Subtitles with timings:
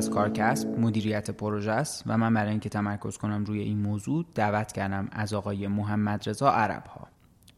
[0.00, 4.72] از کارکسب مدیریت پروژه است و من برای اینکه تمرکز کنم روی این موضوع دعوت
[4.72, 7.08] کردم از آقای محمد رضا عرب ها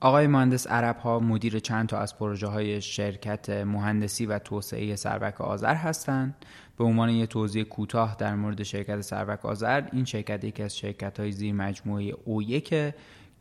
[0.01, 5.41] آقای مهندس عرب ها مدیر چند تا از پروژه های شرکت مهندسی و توسعه سربک
[5.41, 6.35] آذر هستند.
[6.79, 11.21] به عنوان یه توضیح کوتاه در مورد شرکت سربک آذر این شرکت یکی از شرکت
[11.21, 12.93] های زیر مجموعه O1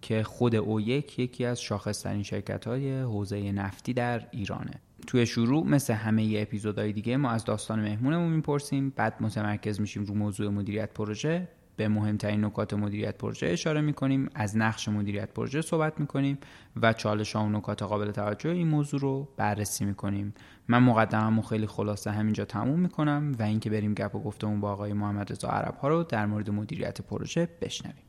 [0.01, 4.81] که خود O1 یکی از شاخصترین شرکت های حوزه نفتی در ایرانه.
[5.07, 10.13] توی شروع مثل همه اپیزودهای دیگه ما از داستان مهمونمون می‌پرسیم بعد متمرکز میشیم رو
[10.15, 11.47] موضوع مدیریت پروژه.
[11.75, 16.37] به مهمترین نکات مدیریت پروژه اشاره می‌کنیم از نقش مدیریت پروژه صحبت می‌کنیم
[16.81, 20.33] و چالش ها و نکات قابل توجه این موضوع رو بررسی می‌کنیم.
[20.67, 24.93] من مقدممو خیلی خلاصه همینجا تموم می‌کنم و اینکه بریم گپ و گفتمون با آقای
[24.93, 28.05] محمد رضا عرب ها رو در مورد مدیریت پروژه بشنویم.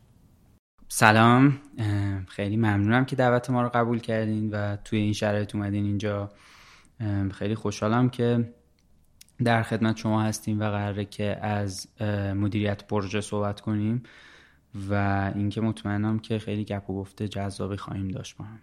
[0.89, 1.59] سلام.
[2.29, 6.31] خیلی ممنونم که دعوت ما رو قبول کردین و توی این شرایط اومدین اینجا.
[7.35, 8.53] خیلی خوشحالم که
[9.45, 11.89] در خدمت شما هستیم و قراره که از
[12.37, 14.03] مدیریت پروژه صحبت کنیم
[14.91, 14.95] و
[15.35, 18.59] اینکه مطمئنم که خیلی گپ و گفته جذابی خواهیم داشت با هم.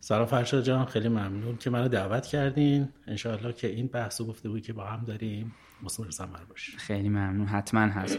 [0.00, 2.88] سلام فرشاد جان خیلی ممنون که منو دعوت کردین.
[3.06, 6.78] انشاءالله که این بحث و گفته بود که با هم داریم مثمر ثمر باشه.
[6.78, 7.46] خیلی ممنون.
[7.46, 8.18] حتما هست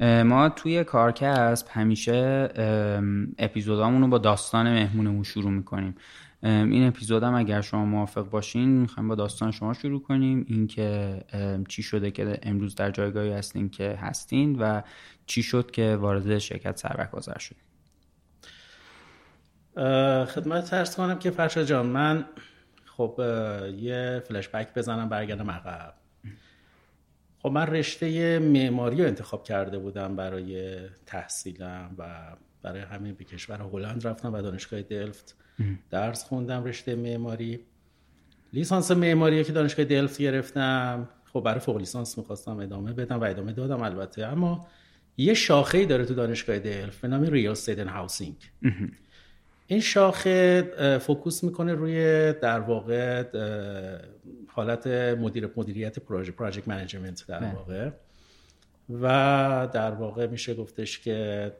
[0.00, 5.94] ما توی کارکسب همیشه ام، اپیزودامون رو با داستان مهمونمون شروع می‌کنیم.
[6.42, 10.46] این اپیزودم اگر شما موافق باشین می‌خوایم با داستان شما شروع کنیم.
[10.48, 11.20] اینکه
[11.68, 14.82] چی شده که امروز در جایگاهی هستین که هستین و
[15.26, 17.62] چی شد که وارد شرکت سربک آذر شدین.
[20.24, 22.24] خدمت ترس کنم که فرشاد جان من
[22.84, 23.20] خب
[23.76, 25.94] یه فلش بک بزنم برگردم عقب.
[27.38, 33.60] خب من رشته معماری رو انتخاب کرده بودم برای تحصیلم و برای همین به کشور
[33.60, 35.36] هلند رفتم و دانشگاه دلفت
[35.90, 37.60] درس خوندم رشته معماری.
[38.52, 41.08] لیسانس معماری که دانشگاه دلفت گرفتم.
[41.32, 44.26] خب برای فوق لیسانس می‌خواستم ادامه بدم و ادامه دادم البته.
[44.26, 44.66] اما
[45.16, 48.36] یه شاخه ای داره تو دانشگاه دلفت به نام real estate housing
[49.66, 53.24] این شاخه focus می‌کنه روی در واقع
[54.46, 57.44] حالت مدیر مدیریت پروژه پراجکت منیجمنت در.
[57.44, 57.90] واقع.
[59.02, 61.52] و در واقع میشه گفتش که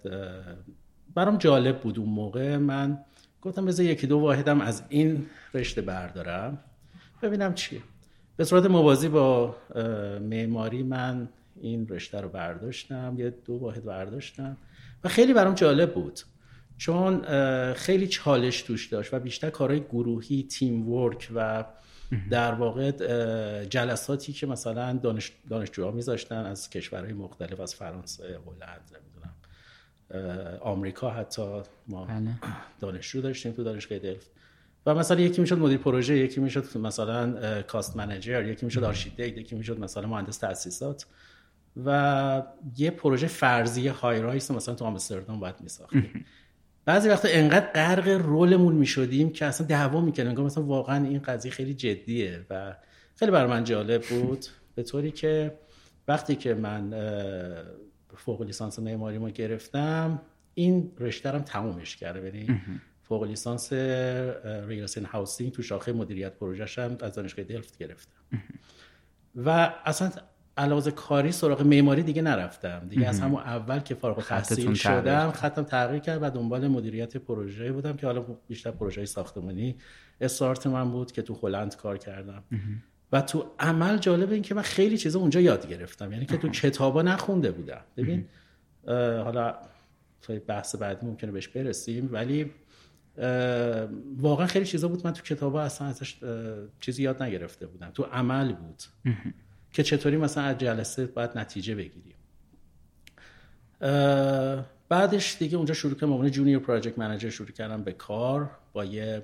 [1.14, 2.56] برام جالب بود اون موقع.
[2.56, 3.04] من
[3.42, 6.58] گفتم بذار یکی دو واحدم از این رشته بردارم.
[7.22, 7.80] ببینم چیه.
[8.36, 9.56] به صورت موازی با
[10.20, 11.28] معماری من
[11.60, 13.14] این رشته رو برداشتم.
[13.18, 14.56] یه دو واحد برداشتم.
[15.04, 16.20] و خیلی برام جالب بود.
[16.76, 17.22] چون
[17.72, 21.64] خیلی چالش توش داشت و بیشتر کارهای گروهی تیم ورک و
[22.30, 22.90] در واقع
[23.64, 28.90] جلساتی که مثلا دانش دانشجوها میذاشتن از کشورهای مختلف از فرانسه هلند
[30.60, 32.30] آمریکا حتی ما بله.
[32.80, 34.30] دانشجو داشتیم تو دانشگاه دلفت
[34.86, 39.56] و مثلا یکی می‌شد مدیر پروژه یکی می‌شد مثلا cost manager یکی می‌شد architect یکی
[39.56, 41.06] می‌شد مثلا مهندس تاسیسات
[41.84, 42.42] و
[42.76, 46.24] یه پروژه فرضی high-rise مثلا تو آمستردام باید میساختیم.
[46.84, 51.18] بعضی وقتا انقدر غرق role مون می‌شدیم که اصلا دعوا می‌کنیم انگار مثلا واقعا این
[51.18, 52.76] قضیه خیلی جدیه و
[53.16, 54.46] خیلی برای من جالب بود.
[54.74, 55.58] به طوری که
[56.08, 56.94] وقتی که من
[58.16, 60.20] فوق لیسانس معماری ما گرفتم.
[60.54, 62.24] این رشته رو تمومش کرده.
[62.26, 62.60] یعنی
[63.02, 63.72] فوق لیسانس
[64.68, 68.20] ریلسین هاوسینگ تو شاخه مدیریت پروژه‌ش هم از دانشگاه دلفت گرفتم.
[69.36, 70.10] و اصلا
[70.56, 72.86] علاوه کاری سراغ معماری دیگه نرفتم.
[72.88, 75.30] دیگه از همون اول که فارغ التحصیل شدم.
[75.30, 79.76] خطم تغییر کرد و دنبال مدیریت پروژه بودم که حالا بیشتر پروژه ساختمانی
[80.20, 82.44] استارت من بود که تو هلند کار کردم.
[83.12, 86.12] و تو عمل جالب این که من خیلی چیزا اونجا یاد گرفتم.
[86.12, 87.80] یعنی که تو کتابا نخونده بودم.
[87.96, 88.28] ببین
[89.24, 89.54] حالا
[90.22, 92.50] توی بحث بعدی ممکنه بهش برسیم ولی
[94.16, 95.06] واقعا خیلی چیزا بود.
[95.06, 96.16] من تو کتابا اصلا ازش
[96.80, 97.90] چیزی یاد نگرفته بودم.
[97.90, 98.82] تو عمل بود.
[99.72, 102.14] که چطوری مثلا از جلسه باید نتیجه بگیریم.
[104.88, 106.12] بعدش دیگه اونجا شروع کردم.
[106.12, 108.50] عنوان جونیور پراجکت منیجر شروع کردم به کار.
[108.72, 109.22] با یه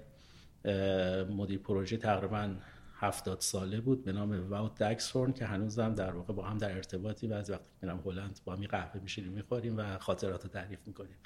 [1.36, 2.50] مدیر پروژه تقریبا
[3.00, 7.28] هفتاد ساله بود به نام واوت دکسورن که هنوزم در واقع با هم در ارتباطی
[7.28, 11.16] بعضی وقت میرم هلند با هم قهوه میشینیم می‌خوریم و خاطرات رو تعریف می‌کنیم.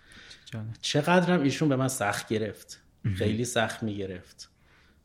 [0.80, 2.82] چقدرم ایشون به من سخت گرفت.
[3.14, 4.50] خیلی سخت می‌گرفت.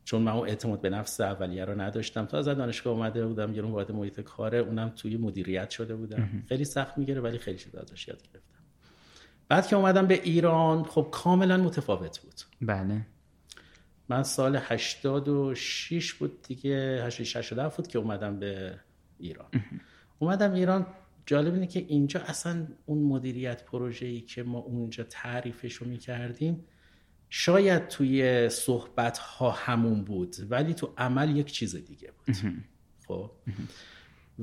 [0.04, 2.26] چون من اون اعتماد به نفس اولیه رو نداشتم.
[2.26, 6.44] تا از دانشگاه اومده بودم یه وارد محیط کاره اونم توی مدیریت شده بودم.
[6.48, 8.58] خیلی سخت می‌گیره ولی خیلی چیز ازش یاد گرفتم.
[9.48, 12.34] بعد که اومدم به ایران خب کاملا متفاوت بود.
[12.60, 13.06] بله.
[14.08, 18.80] من سال 86 بود دیگه 87 بود که اومدم به
[19.18, 19.48] ایران.
[20.18, 20.86] اومدم ایران
[21.26, 26.64] جالب اینه که اینجا اصلا اون مدیریت پروژه‌ای که ما اونجا تعریفش رو می‌کردیم
[27.30, 32.36] شاید توی صحبت ها همون بود ولی تو عمل یک چیز دیگه بود.
[33.06, 33.30] خب؟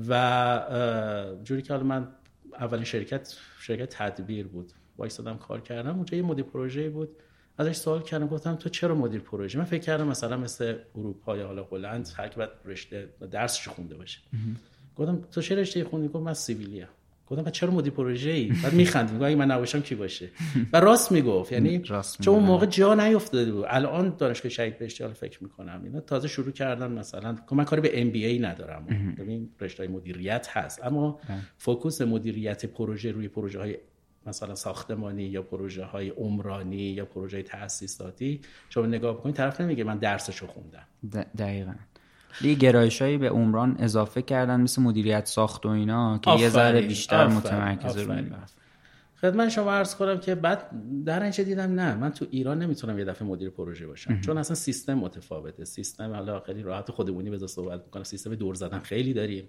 [0.08, 2.08] و جوری که حالا من
[2.52, 4.72] اولین شرکت شرکت تدبیر بود.
[4.98, 7.08] وایسادم کار کردم اونجا یه مدیر پروژه بود.
[7.58, 11.46] ازش سوال کردم گفتم تو چرا مدیر پروژه؟ من فکر کردم مثلا مثل اروپا یا
[11.46, 14.18] حالا هلند هر کی رشته درسش خونده باشه.
[14.96, 16.86] گفتم تو چه رشته خوندی؟ گفت من سیویلیا
[17.26, 20.28] گفتم چرا مدیر پروژه ای؟ بعد میخند میگه اگه من نباشم کی باشه؟
[20.72, 21.52] و راست می‌گفت.
[21.52, 21.78] یعنی
[22.24, 23.64] چون اون موقع جا نیافتاده بود.
[23.68, 25.80] الان دانشگاه شهید بهشتی حالا فکر می‌کنم.
[25.84, 27.36] اینا تازه شروع کردن مثلا.
[27.52, 28.86] من کاری به ام بی ای ندارم.
[29.18, 30.84] ببین رشته مدیریت هست.
[30.84, 31.20] اما
[31.58, 33.76] focus مدیریت پروژه روی پروژه های
[34.28, 39.98] مثلا ساختمانی یا پروژه های عمرانی یا پروژه تاسیساتی شما نگاه بکنید طرف نمیگه من
[39.98, 40.86] درسشو خوندم.
[41.38, 41.74] دقیقا.
[42.40, 46.80] یه گرایش هایی به عمران اضافه کردن مثل مدیریت ساخت و اینا که یه ذره
[46.80, 48.24] بیشتر متمرکز روی
[49.20, 50.70] خدمت شما عرض کنم که بعد
[51.04, 54.20] در اینجا دیدم نه من تو ایران نمی‌تونم یه دفعه مدیر پروژه باشم.
[54.20, 55.64] چون اصلا سیستم متفاوته.
[55.64, 59.48] سیستم حالا خیلی راحت خودمونی بذار صحبت می‌کنم سیستم دور زدن خیلی داریم.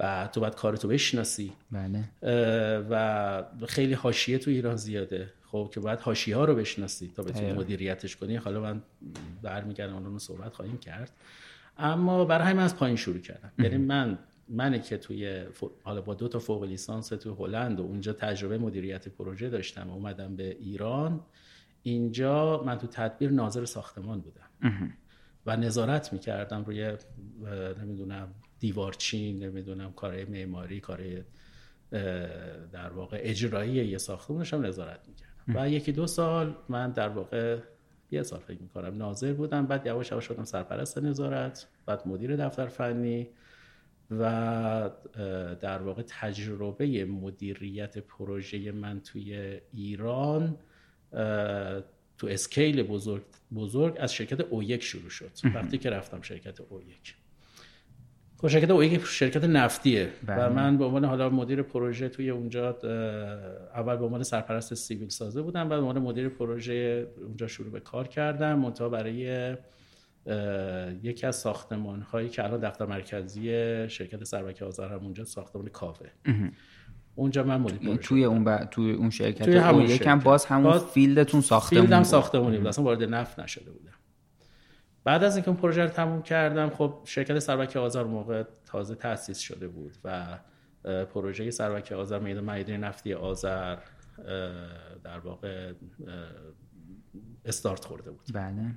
[0.00, 1.52] و تو باید کارتو بشناسی.
[1.70, 2.04] بله.
[2.90, 5.32] و خیلی حاشیه تو ایران زیاده.
[5.46, 8.36] خب که باید حاشیه ها رو بشناسی تا بتونی مدیریتش کنی.
[8.36, 8.82] حالا من
[9.42, 11.12] برمیگردم اون رو صحبت خواهیم کرد.
[11.78, 13.52] اما برای همین از پایین شروع کردم.
[13.58, 14.18] یعنی من
[14.48, 15.44] منی که توی
[15.82, 19.92] حالا با دو تا فوق لیسانس تو هلند و اونجا تجربه مدیریت پروژه داشتم و
[19.92, 21.20] اومدم به ایران.
[21.82, 24.94] اینجا من تو تدبیر ناظر ساختمان بودم.
[25.46, 26.92] و نظارت می‌کردم روی
[27.82, 31.00] نمی‌دونم دیوارچین نمی‌دونم کار معماری کار
[32.72, 35.30] در واقع اجرایی یه ساختمونش هم نظارت می‌کردم.
[35.48, 37.58] و یکی دو سال من در واقع
[38.10, 42.66] یه سال فکر می‌کنم ناظر بودم بعد یواش یواش شدم سرپرست نظارت بعد مدیر دفتر
[42.66, 43.28] فنی
[44.10, 44.90] و
[45.60, 50.56] در واقع تجربه مدیریت پروژه من توی ایران
[52.18, 53.22] تو scale بزرگ,
[53.54, 55.30] بزرگ از شرکت اویک شروع شد.
[55.54, 57.14] وقتی که رفتم شرکت اویک.
[57.14, 57.19] خب
[58.48, 60.08] شرکت اویک شرکت نفتیه.
[60.26, 60.48] و بله.
[60.48, 62.78] من به عنوان حالا مدیر پروژه توی اونجا
[63.74, 67.80] اول به عنوان سرپرست civil سازه بودم بعد به عنوان مدیر پروژه اونجا شروع به
[67.80, 69.56] کار کردم منتها برای
[71.02, 73.48] یکی از ساختمان هایی که الان دفتر مرکزی
[73.88, 76.10] شرکت سروک آذر هم اونجا ساختمان کافه
[77.14, 78.64] اونجا من مدیر توی اون ب...
[78.64, 82.58] توی اون شرکت توی همون یکم باز همون باز field تون ساختمون field م ساختمونی
[82.58, 82.66] بود.
[82.66, 83.92] اصلا وارد نفت نشده بودم.
[85.04, 89.38] بعد از اینکه اون پروژه رو تموم کردم خب شرکت سربک آذر موقع تازه تأسیس
[89.38, 90.38] شده بود و
[91.04, 93.78] پروژه سربک آذر میدان معیدین نفتی آذر
[95.04, 95.72] در واقع
[97.44, 98.26] استارت خورده بود.
[98.34, 98.74] بله.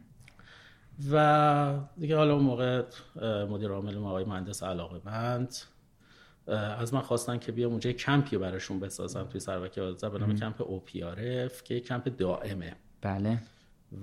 [1.12, 2.84] و دیگه حالا اون موقع
[3.50, 5.56] مدیر عامل ما آقای مهندس علاقه بند
[6.48, 10.62] از من خواستن که بیام اونجا کمپی براشون بسازم توی سروک آزاد به نام کمپ
[10.62, 12.76] اوپیارف که کمپ دائمه.
[13.02, 13.40] بله.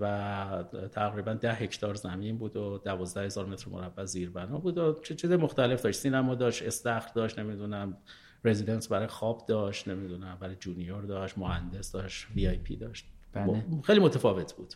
[0.01, 5.15] و تقریبا ده هکتار زمین بود و دوازده هزار متر مربع زیربنا بود و چه
[5.15, 6.01] چیز مختلف داشت.
[6.01, 7.97] سینما داشت استخر داشت نمی‌دونم
[8.45, 13.07] residence برای خواب داشت نمی‌دونم برای junior داشت مهندس داشت VIP داشت.
[13.33, 13.65] بله.
[13.83, 14.75] خیلی متفاوت بود.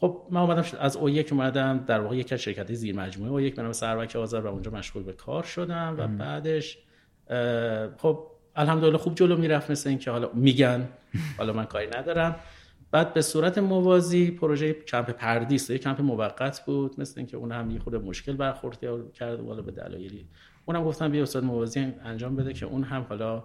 [0.00, 3.72] خب من اومدم از اویک اومدم در واقع یک از شرکتی زیر مجموعه اویک به
[3.72, 6.78] سروک آذر و اونجا مشغول به کار شدم و بعدش
[7.98, 10.88] خب الحمدلله خوب جلو می‌رفت مثل اینکه حالا میگن
[11.38, 12.36] حالا من کاری ندارم.
[12.92, 17.70] بعد به صورت موازی پروژه کمپ پردیس یک کمپ موقت بود مثل اینکه اون هم
[17.70, 18.78] یه خود مشکل برخورد
[19.12, 20.28] کرد والا به دلایلی.
[20.66, 23.44] اونم گفتم بیا استاد موازی انجام بده که اون هم حالا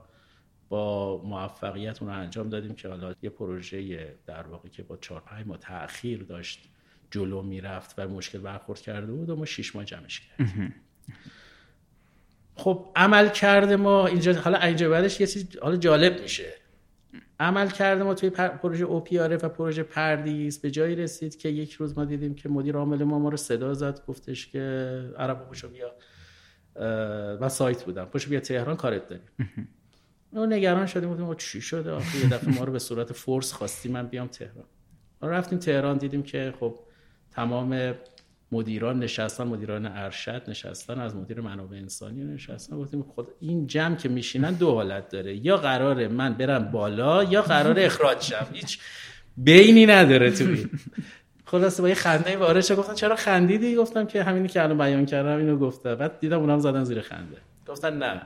[0.70, 5.22] با موفقیت اون رو انجام دادیم که حالا یه پروژه در واقع که با 4
[5.22, 6.70] 5 ماه تاخیر داشت
[7.12, 10.76] جلو می‌رفت و مشکل برخورد کرده بود و ما 6 ماه جمعش کردیم.
[12.56, 16.54] خب عمل کرده ما اینجا حالا اینجا بعدش یه چیز حالا جالب میشه.
[17.40, 20.60] عمل کرده ما توی پروژه اوپیاره و پروژه پردیس.
[20.60, 23.74] به جایی رسید که یک روز ما دیدیم که مدیر عامل ما ما رو صدا
[23.74, 24.60] زد گفتش که
[25.18, 25.92] عرب پشو بیا
[27.42, 28.06] و سایت بودم.
[28.06, 29.28] پشو بیا تهران کارت داریم.
[30.34, 31.10] ما نگران شدیم.
[31.10, 34.66] بودیم چی شده؟ آخه یه دفعه ما رو به صورت فورس خواستی من بیام تهران.
[35.22, 36.80] ما رفتیم تهران دیدیم که خب
[37.32, 37.94] تمام
[38.52, 42.78] مدیران نشستن مدیران ارشد نشستن از مدیر منابع انسانی نشستن.
[42.78, 45.46] گفتیم خود این جمع که میشینن دو حالت داره.
[45.46, 48.48] یا قراره من برم بالا یا قرار اخراج شم.
[48.54, 48.80] هیچ
[49.38, 50.70] بینی نداره تو این.
[51.46, 52.76] خلاصه با یه خنده وارد شد.
[52.76, 56.60] گفتن چرا خندیدی؟ گفتم که همینی که الان بیان کردم اینو گفته بعد دیدم اونم
[56.60, 57.38] زدن زیر خنده.
[57.68, 58.22] گفتن نه.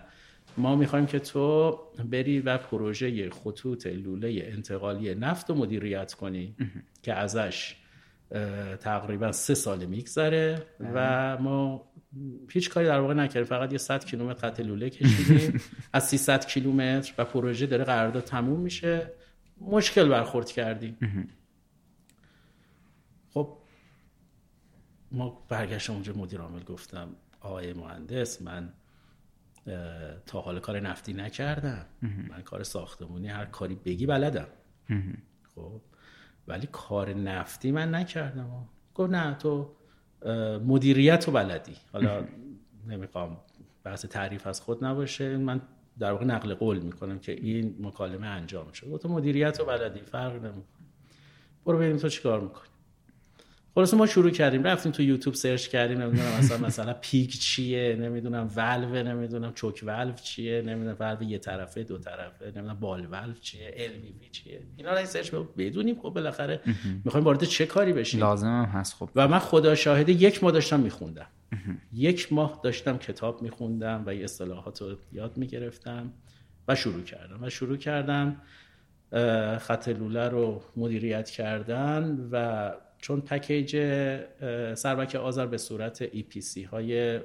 [0.57, 1.79] ما می‌خوایم که تو
[2.11, 6.55] بری و پروژه خطوط لوله انتقالی نفت و مدیریت کنی
[7.03, 7.75] که ازش
[8.79, 11.37] تقریبا سه سال میگذره و.
[11.37, 11.91] ما
[12.49, 13.43] هیچ کاری در واقع نکردیم.
[13.43, 15.61] فقط یه 100 کیلومتر خط لوله کشیدیم.
[15.93, 19.11] از 300 کیلومتر و پروژه داره قرارداد تموم میشه.
[19.61, 20.97] مشکل برخورد کردیم.
[23.29, 23.57] خب
[25.11, 28.73] ما برگشتم اونجا مدیر عامل گفتم آقای مهندس من
[30.25, 31.85] تا حال کار نفتی نکردم.
[32.29, 34.47] من کار ساختمونی هر کاری بگی بلدم.
[35.55, 35.81] خب
[36.51, 38.67] ولی کار نفتی من نکردم.
[38.95, 39.71] گفت نه تو
[40.65, 41.75] مدیریت و بلدی.
[41.93, 42.23] حالا
[42.89, 43.37] نمی‌خوام
[43.83, 45.37] بحث تعریف از خود نباشه.
[45.37, 45.61] من
[45.99, 48.99] در واقع نقل قول می‌کنم که این مکالمه انجام شد.
[49.01, 50.63] تو مدیریت و بلدی فرق نمی‌کنه.
[51.65, 52.70] برو ببینیم تو چیکار می‌کنی.
[53.75, 54.63] خلاص ما شروع کردیم.
[54.63, 56.01] رفتیم تو YouTube search کردیم.
[56.01, 61.83] نمی‌دونم مثلا مثلا pig چیه نمی‌دونم ولو نمی‌دونم choke valve چیه نمی‌دونم ولو یه طرفه
[61.83, 64.61] دو طرفه نمی‌دونم ball valve چیه LV چیه.
[64.77, 66.59] اینا رو search بدونیم خب بالاخره
[67.05, 69.09] می‌خوایم وارد چه کاری بشیم؟ لازم هم هست خب.
[69.15, 71.27] و من خدا شاهد یک ماه داشتم میخوندم.
[71.93, 76.13] یک ماه داشتم کتاب میخوندم و یه اصطلاحات رو یاد می‌گرفتم
[76.67, 77.43] و شروع کردم.
[77.43, 78.41] و شروع کردم
[79.59, 83.71] خط لوله رو مدیریت کردن و چون پکیج
[84.75, 87.19] سربک آذر به صورت EPC های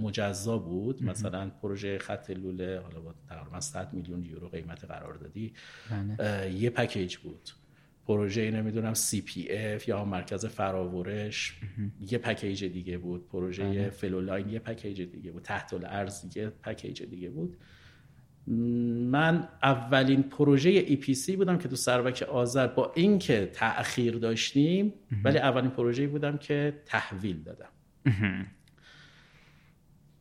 [0.00, 1.02] مجزا بود.
[1.02, 5.52] مثلا پروژه خط لوله حالا با تقریبا 100 میلیون یورو قیمت قراردادی
[5.90, 6.52] بله.
[6.52, 7.50] یه package بود.
[8.06, 11.60] پروژه نمی‌دونم CPF یا مرکز فراورش.
[12.00, 13.28] یه package دیگه بود.
[13.28, 13.90] پروژه بله.
[13.90, 15.42] flowline یه package دیگه بود.
[15.42, 17.56] تحت الارض یه package دیگه بود.
[18.46, 25.70] من اولین پروژه EPC بودم که تو سروک آذر با اینکه تأخیر داشتیم ولی اولین
[25.70, 27.68] پروژه بودم که تحویل دادم.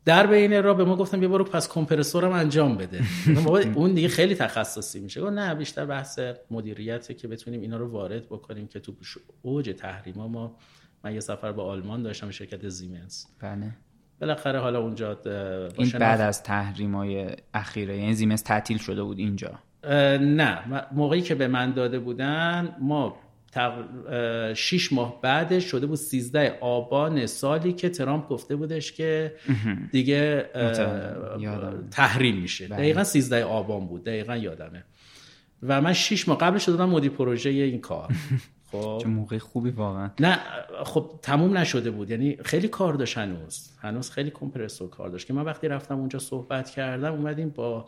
[0.05, 3.01] در بین راه به ما گفتم بیا برو پس کمپرسورم انجام بده.
[3.75, 5.21] اون دیگه خیلی تخصصی میشه.
[5.21, 6.19] گفت نه بیشتر بحث
[6.51, 8.93] مدیریته که بتونیم اینا رو وارد بکنیم که تو
[9.41, 10.57] اوج تحریما ما
[11.03, 13.73] من یه سفر به آلمان داشتم شرکت زیمنس بله.
[14.23, 15.17] بالاخره حالا اونجا
[15.77, 19.59] این بعد از تحریم های اخیره یعنی زیمنس تعطیل شده بود اینجا.
[20.17, 20.59] نه.
[20.91, 23.17] موقعی که به من داده بودن ما
[24.55, 29.35] شیش ماه بعدش شده بود 13 آبان سالی که ترامپ گفته بودش که
[29.91, 30.49] دیگه
[31.91, 32.67] تحریم میشه.
[32.67, 32.77] بله.
[32.77, 34.03] دقیقا 13 آبان بود.
[34.03, 34.83] دقیقا یادمه.
[35.63, 38.09] و من شیش ماه قبلش دادم مدیر پروژه این کار.
[38.73, 38.97] خب.
[39.01, 40.11] چه موقع خوبی واقعا.
[40.19, 40.39] نه
[40.83, 42.09] خب تموم نشده بود.
[42.09, 43.71] یعنی خیلی کار داشت هنوز.
[43.79, 45.27] هنوز خیلی کمپرسور کار داشت.
[45.27, 47.85] که من وقتی رفتم اونجا صحبت کردم اومدیم با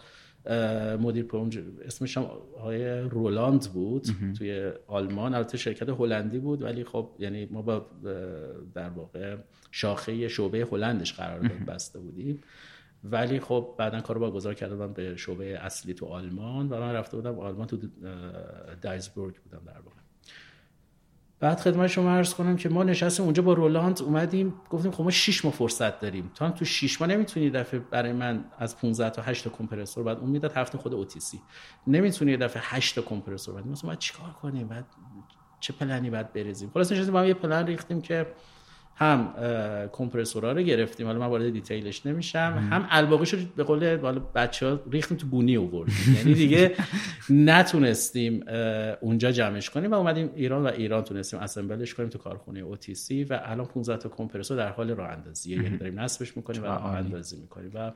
[1.01, 2.25] مدیر پروژه اسمش هم
[2.61, 5.33] های رولاند بود توی آلمان.
[5.33, 7.85] البته شرکت هلندی بود ولی خب یعنی ما با
[8.73, 9.35] در واقع
[9.71, 12.41] شاخه شعبه هلندش قرار داد بسته بودیم.
[13.03, 17.17] ولی خب بعدا کارو با گذار کردم به شعبه اصلی تو آلمان و من رفته
[17.17, 17.77] بودم آلمان تو
[18.81, 20.04] دایزبورگ بودم در واقع.
[21.39, 25.11] بعد خدمت شما عرض کنم که ما نشستیم اونجا با رولاند اومدیم گفتیم خب ما
[25.11, 26.31] 6 ماه فرصت داریم.
[26.35, 30.03] تو هم تو 6 ماه نمی‌تونی دفعه برای من از 15 تا 8 تا کمپرسور
[30.03, 31.41] بعد اون می‌داد هفته خود اوتیسی
[31.87, 34.85] نمی‌تونی دفعه 8 تا کمپرسور بعد مثلا چیکار کنیم؟ بعد
[35.59, 38.27] چه پلنی بعد بریزیم؟ خلاص نشستیم با هم یه پلن ریختیم که
[38.97, 39.33] هم
[39.91, 41.07] کمپرسورها رو گرفتیم.
[41.07, 42.67] حالا من وارد دیتیلش نمیشم.
[42.71, 46.15] هم الباقیش رو به قول بچه ها ریختیم تو بونی آوردیم.
[46.17, 46.75] یعنی دیگه
[47.29, 48.43] نتونستیم
[49.01, 53.39] اونجا جمعش کنیم و اومدیم ایران و ایران تونستیم اسمبلش کنیم تو کارخونه اوتیسی و
[53.43, 55.63] الان 15 تا کمپرسور در حال راه اندازیه.
[55.63, 57.71] یعنی داریم نصبش می‌کنیم و راه اندازی می‌کنیم.
[57.73, 57.91] و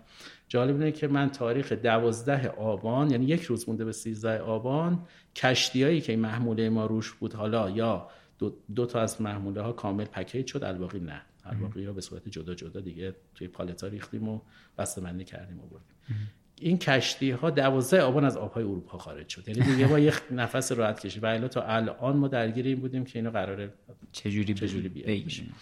[0.48, 5.00] جالب اینه که من تاریخ 12 آبان یعنی یک روز مونده به 13 آبان
[5.36, 8.08] کشتیایی که محموله ما روش بود حالا یا
[8.40, 11.22] دو, دو تا از محموله ها کامل پکیج شد الباقی نه.
[11.46, 14.42] الباقی ها به صورت جدا جدا دیگه توی پالتا ریختیم و
[14.78, 16.30] بسته‌بندی کردیم و بردیم.
[16.62, 19.48] این کشتی ها دوازده آبان از آبهای اروپا خارج شد.
[19.48, 23.06] یعنی دیگه با یه نفس راحت کشید و الا تا الان ما درگیر این بودیم
[23.06, 23.74] که اینو قراره
[24.12, 25.54] چجوری چجوری بگیریم؟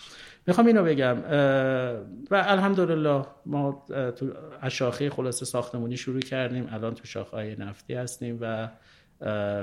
[0.47, 1.17] می‌خوام اینو بگم
[2.31, 4.33] و الحمدلله ما تو
[4.69, 6.67] شاخه خلاصه ساختمونی شروع کردیم.
[6.71, 8.69] الان تو شاخه های نفتی هستیم و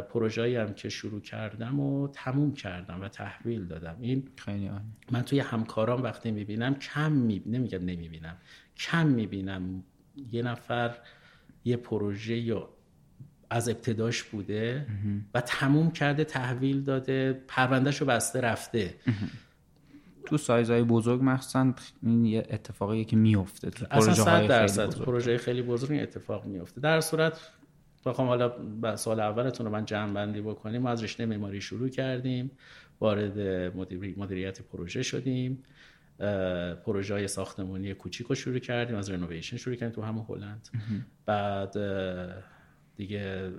[0.08, 3.96] پروژه‌ای هم که شروع کردم و تموم کردم و تحویل دادم.
[4.00, 4.84] این خیلی عالی.
[5.11, 7.42] من توی همکاران وقتی می‌بینم کم می...
[7.46, 8.37] نمیگم نمی‌بینم
[8.76, 9.84] کم می‌بینم
[10.32, 10.94] یه نفر
[11.64, 12.68] یه پروژه یا
[13.50, 14.87] از ابتداش بوده
[15.34, 18.94] و تموم کرده تحویل داده پروندهش رو بسته رفته.
[20.26, 25.62] تو سایزهای بزرگ مخصوصا این یه اتفاقیه که میفته تو اصلا صد درصد پروژه خیلی
[25.62, 27.40] بزرگ این اتفاق میفته در صورت
[28.06, 30.82] بخوام حالا سال اولتون رو من جمع بندی بکنیم.
[30.82, 32.50] ما از رشته معماری شروع کردیم
[33.00, 33.38] وارد
[33.76, 35.62] مدیر- مدیریت پروژه شدیم.
[36.87, 40.68] پروژه های ساختمانی کوچیک رو شروع کردیم از رنوویشن شروع کردیم تو همون هلند.
[41.26, 41.76] بعد
[42.96, 43.50] دیگه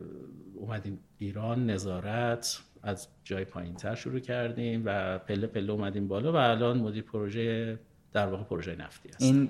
[0.56, 6.36] اومدیم ایران نظارت از جای پایین تر شروع کردیم و پله پله اومدیم بالا و
[6.36, 7.80] الان مدیر پروژه
[8.16, 9.22] در واقع پروژه نفتی هست.
[9.22, 9.46] این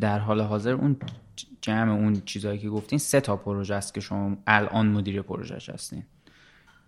[0.00, 0.96] در حال حاضر اون
[1.60, 6.02] جمع اون چیزهایی که گفتین سه تا پروژه است که شما الان مدیر پروژهش هستین.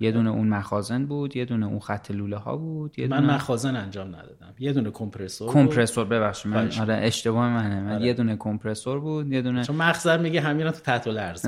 [0.01, 3.35] یه دونه اون مخازن بود یه دونه اون خط لوله ها بود یه من دونه
[3.35, 4.55] مخازن انجام ندادم.
[4.59, 5.53] یه دونه کمپرسور.
[5.53, 7.81] کمپرسور ببخشید من آره اشتباه منه.
[7.81, 11.47] من یه دونه کمپرسور بود یه دونه چون مخزن میگه همین تو تحت الارض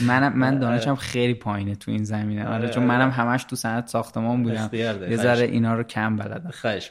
[0.00, 2.48] منم من دانشم خیلی پایینه تو این زمینه.
[2.48, 4.70] آره چون منم همش تو صنعت ساختمان بودم.
[4.72, 6.50] یه ذره اینا رو کم بلدم.
[6.50, 6.90] خواهش.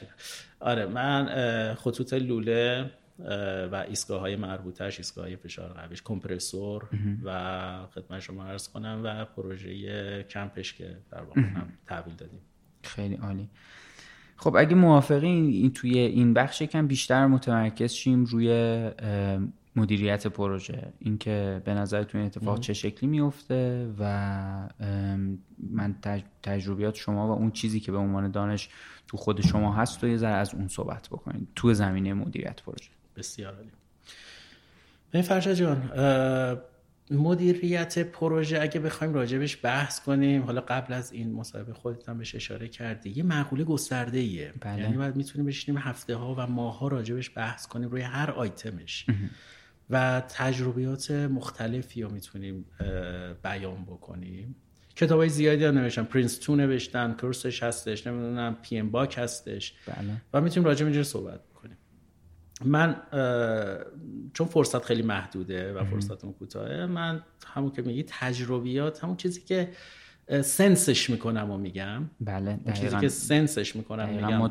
[0.60, 2.90] آره من خطوط لوله
[3.72, 6.88] و ایستگاه های مربوطش ایستگاه های فشار قویش کمپرسور
[7.24, 12.40] و خدمت شما عرض کنم و پروژه کمپش که در واقع هم تحویل دادیم.
[12.82, 13.48] خیلی عالی.
[14.36, 18.90] خب اگه موافقین این توی این بخش یکم بیشتر متمرکز شیم روی
[19.76, 20.92] مدیریت پروژه.
[20.98, 24.02] اینکه به نظرتون این اتفاق چه شکلی میفته و
[24.80, 25.38] ام،
[25.70, 28.68] من تج- تجربیات شما و اون چیزی که به عنوان دانش
[29.08, 32.90] تو خود شما هست و یه ذره از اون صحبت بکنید تو زمینه مدیریت پروژه.
[33.16, 33.70] بسیار عالی.
[35.12, 35.90] ببین فرشاد جان
[37.10, 42.34] مدیریت پروژه اگه بخوایم راجبش بحث کنیم حالا قبل از این مصاحبه خودت هم بهش
[42.34, 44.82] اشاره کردی یه مقوله گسترده ایه بله.
[44.82, 49.06] یعنی باید می‌تونیم بشینیم هفته ها و ماه ها راجبش بحث کنیم روی هر آیتمش.
[49.90, 52.64] و تجربیات مختلفی رو می‌تونیم
[53.42, 54.56] بیان بکنیم.
[54.98, 56.02] کتاب های زیادی هم نوشتن.
[56.02, 59.74] PRINCE2 نوشتن course ش هستش نمی‌دونم PMBOK هستش.
[59.86, 60.22] بله.
[60.32, 61.76] و می‌تونیم راجع به صحبت بکنیم.
[62.64, 62.96] من
[64.34, 69.68] چون فرصت خیلی محدوده و فرصتم کوتاهه من همون که میگی تجربیات همون چیزی که
[70.42, 72.10] sense ش می‌کنم و میگم.
[72.20, 72.96] بله اون چیزی.
[72.96, 74.40] که sense ش می‌کنم میگم.
[74.40, 74.48] و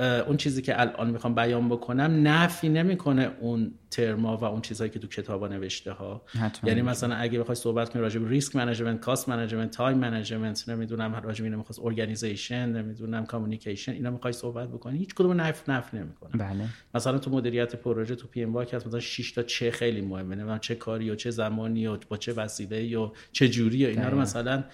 [0.00, 4.98] اون چیزی که الان می‌خوام بیان بکنم نفی نمی‌کنه اون ترما و اون چیزهایی که
[4.98, 6.70] تو کتابا نوشته ها حتما.
[6.70, 11.14] یعنی مثلا اگه بخوای صحبت کنی راجع به risk management cost management time management نمی‌دونم
[11.14, 15.96] راجع به اینو می‌خواست organization نمی‌دونم communication اینا می‌خوای صحبت بکنی هیچ کدوم نفی نفی
[15.96, 20.58] نمی‌کنه بله مثلا تو مدیریت پروژه تو PMBOK مثلا 6 تا چه خیلی مهمه نمی‌دونم
[20.58, 24.08] چه کاری و چه زمانی و با چه وسیله و چه جوری و اینا رو
[24.08, 24.22] دقیقاً.
[24.22, 24.64] مثلا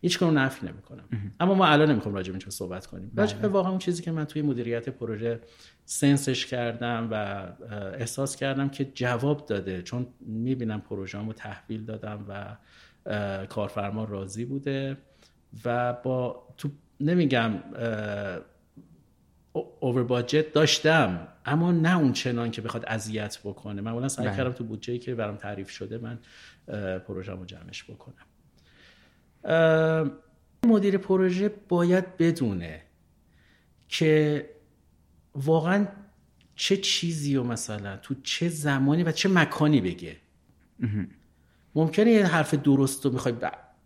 [0.00, 1.04] هیچ کنون نفی نمی‌کنم.
[1.40, 3.12] اما ما الان نمی‌خوام راجع به صحبت کنیم.
[3.16, 5.40] راجع به واقعا اون چیزی که من توی مدیریت پروژه
[5.84, 7.14] سنسش کردم و
[7.94, 9.82] احساس کردم که جواب داده.
[9.82, 12.56] چون می‌بینم پروژه‌مو تحویل دادم و
[13.46, 14.96] کارفرما راضی بوده
[15.64, 17.52] و با تو نمیگم
[19.80, 23.82] اوور باجت داشتم اما نه اون چنان که بخواد اذیت بکنه.
[23.82, 24.36] معمولا سعی بله.
[24.36, 26.18] کردم تو بودجه که برام تعریف شده من
[26.98, 28.24] پروژه‌مو جمعش بکنم.
[30.66, 32.82] مدیر پروژه باید بدونه
[33.88, 34.50] که
[35.34, 35.86] واقعا
[36.54, 40.16] چه چیزی رو مثلا تو چه زمانی و چه مکانی بگه.
[41.74, 43.34] ممکنه یه حرف درست رو می‌خوای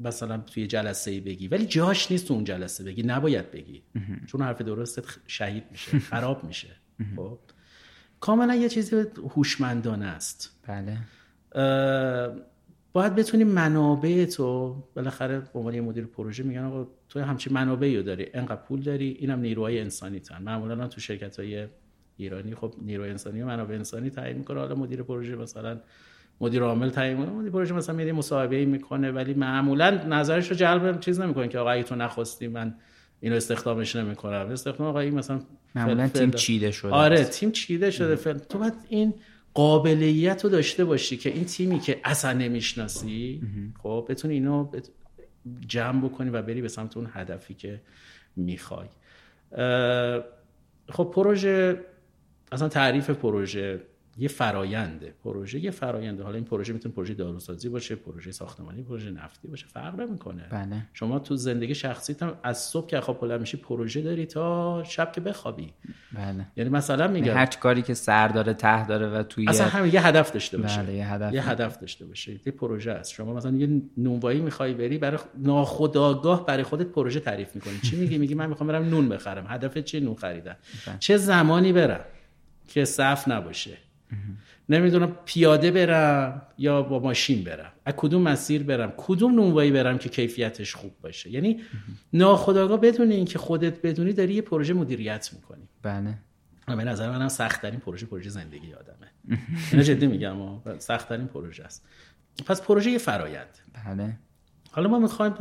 [0.00, 3.82] مثلا توی جلسه ای بگی ولی جاش نیست تو اون جلسه بگی نباید بگی.
[4.26, 6.68] چون حرف درستت شهید میشه خراب میشه.
[7.16, 7.38] خب؟
[8.20, 8.96] کاملا یه چیزی
[9.36, 10.50] هوشمندانه است.
[10.66, 10.98] بله.
[12.92, 17.96] باید بتونی منابع تو بالاخره به عنوان یه مدیر پروژه میگن آقا تو همچین منابعی
[17.96, 18.26] رو داری.
[18.34, 21.66] انقدر پول داری اینم نیروهای انسانی تن معمولا تو شرکت های
[22.16, 24.60] ایرانی خب نیروی انسانی و منابع انسانی تعیین می‌کنه.
[24.60, 25.80] حالا مدیر پروژه مثلا
[26.40, 27.34] مدیر عامل تعیین می‌کنه.
[27.34, 31.70] مدیر پروژه مثلا میاد مصاحبه می‌کنه ولی معمولا نظرش رو جلب چیز نمی‌کنه که آقا
[31.70, 32.74] اگه تو نخواستی من
[33.20, 34.48] اینو استخدامش نمی‌کنم.
[34.52, 35.40] استخدام آقا این مثلا
[35.74, 36.90] معمولا فل- تیم فل- چیده شده.
[36.92, 37.24] آره.
[37.24, 38.14] تیم چیده شده.
[38.16, 38.38] فعلا.
[38.38, 39.14] تو باید این
[39.54, 43.42] قابلیت رو داشته باشی که این تیمی که اصلا نمی‌شناسی
[43.82, 44.70] خب بتونی اینو
[45.66, 47.80] جمع بکنی و بری به سمت اون هدفی که
[48.36, 48.88] می‌خوای.
[50.88, 51.80] خب پروژه
[52.52, 53.80] اصلا تعریف پروژه
[54.20, 59.10] یه فراینده پروژه یه فراینده حالا این پروژه می‌تونه پروژه داروسازی باشه پروژه ساختمانی پروژه
[59.10, 60.46] نفتی باشه فرق نمی‌کنه.
[60.50, 60.86] بله.
[60.92, 65.12] شما تو زندگی شخصیت هم از صبح که خواب بلند میشی پروژه داری تا شب
[65.12, 65.72] که بخوابی.
[66.12, 66.46] بله.
[66.56, 70.06] یعنی مثلا میگم هر کاری که سر داره ته داره و توی اصلا همین یه
[70.06, 70.82] هدف داشته باشه.
[70.82, 71.34] بله، یه هدف.
[71.34, 72.32] یه هدف داشته باشه.
[72.32, 73.12] یه پروژه است.
[73.12, 77.78] شما مثلا یه نونوایی می‌خوای بری برای ناخودآگاه برای خودت پروژه تعریف می‌کنی.
[77.82, 79.46] چی میگی؟ میگی من می‌خوام برم نون بخرم.
[79.48, 80.56] هدف چیه؟ نون خریدن.
[80.98, 82.04] چه زمانی برم
[82.68, 83.76] که صف نباشه.
[84.68, 87.72] نمی‌دونم پیاده برم یا با ماشین برم.
[87.84, 91.60] از کدوم مسیر برم؟ کدوم نونوایی برم که کیفیتش خوب باشه؟ یعنی
[92.12, 95.68] ناخودآگاه بدون اینکه خودت بدونی داری یه پروژه مدیریت می‌کنی.
[95.82, 96.18] بله.
[96.66, 99.38] به نظر منم سخت ترین پروژه پروژه زندگی آدمه.
[99.72, 100.36] اینو جدی میگم
[100.78, 101.86] سخت ترین پروژه است.
[102.46, 103.58] پس پروژه یه فرایند.
[103.86, 104.16] بله.
[104.70, 105.34] حالا ما می‌خوایم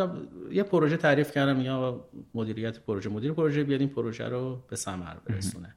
[0.52, 5.16] یه پروژه تعریف کردم یا مدیریت پروژه مدیر پروژه بیاد این پروژه رو به ثمر
[5.26, 5.76] برسونه.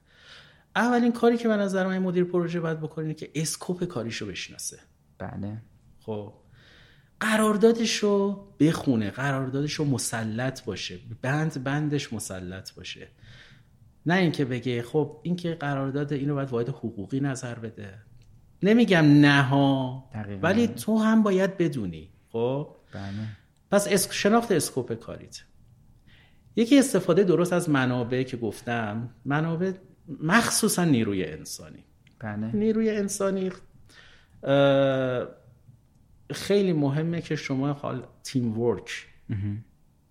[0.75, 4.79] اولین کاری که به نظر من مدیر پروژه باید بکنه که اسکوپ کاریشو بشناسه.
[5.17, 5.61] بله.
[5.99, 6.33] خب.
[7.19, 10.99] قراردادش رو بخونه قراردادش رو مسلط باشه.
[11.21, 13.07] بند بندش مسلط باشه.
[14.05, 17.99] نه اینکه بگه خب اینکه قرارداد اینو باید واحد حقوقی نظر بده.
[18.63, 20.09] نمیگم نه ها
[20.41, 22.09] ولی تو هم باید بدونی.
[22.29, 22.75] خب.
[22.93, 23.03] بله.
[23.71, 24.13] پس اسک...
[24.13, 25.43] شناخت اسکوپ کاریت.
[26.55, 29.09] یکی استفاده درست از منابع که گفتم.
[29.25, 29.71] منابع
[30.07, 31.83] مخصوصا نیروی انسانی.
[32.19, 32.51] بله.
[32.55, 33.51] نیروی انسانی
[36.31, 39.07] خیلی مهمه که شما حال تیم ورک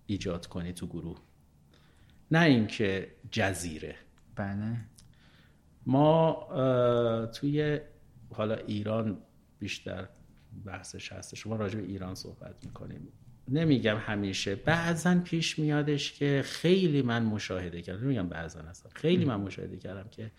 [0.05, 1.17] ایجاد کنی تو گروه.
[2.31, 3.95] نه اینکه جزیره.
[4.35, 4.77] بله.
[5.85, 6.47] ما
[7.35, 7.79] توی
[8.33, 9.17] حالا ایران
[9.59, 10.07] بیشتر
[10.65, 13.07] بحثش هست شما راجع به ایران صحبت می‌کنیم.
[13.47, 18.03] نمیگم همیشه بعضا پیش میادش که خیلی من مشاهده کردم.
[18.03, 20.31] نمیگم بعضا هستم خیلی من مشاهده کردم که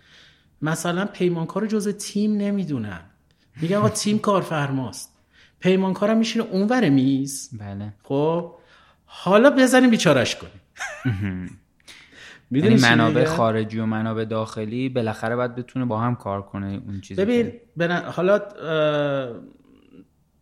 [0.62, 3.00] مثلا پیمانکار جز تیم نمی‌دونن.
[3.62, 5.10] میگم آقا تیم کارفرماست.
[5.60, 7.50] پیمانکارم میشینه اونور میز.
[7.58, 7.92] بله.
[8.02, 8.54] خب
[9.04, 11.58] حالا بزنیم بیچارش کنیم.
[12.50, 17.24] یعنی منابع خارجی و منابع داخلی بالاخره باید بتونه با هم کار کنه اون چیزی
[17.24, 18.10] ببین بنا...
[18.10, 18.40] حالا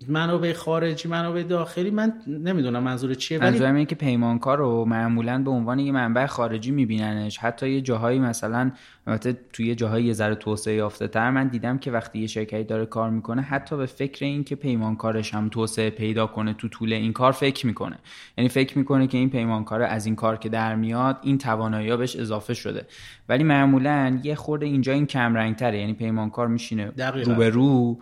[0.08, 5.42] منابع خارجی منابع داخلی من نمی‌دونم منظور چیه ولی منظورم اینه که پیمانکار رو معمولا
[5.42, 7.38] به عنوان یه منبع خارجی میبیننش.
[7.38, 8.70] حتی یه جاهایی مثلا
[9.06, 12.64] البته توی یه جاهایی یه ذره توسعه یافته تر من دیدم که وقتی یه شرکتی
[12.64, 16.92] داره کار می‌کنه حتی به فکر این که پیمانکارش هم توسعه پیدا کنه تو طول
[16.92, 17.98] این کار فکر می‌کنه.
[18.38, 22.16] یعنی فکر می‌کنه که این پیمانکار از این کار که در میاد این توانایی بهش
[22.16, 22.86] اضافه شده.
[23.28, 26.92] ولی معمولا یه خورده اینجا این کم رنگ تره یعنی پیمانکار میشینه
[27.24, 27.98] رو به رو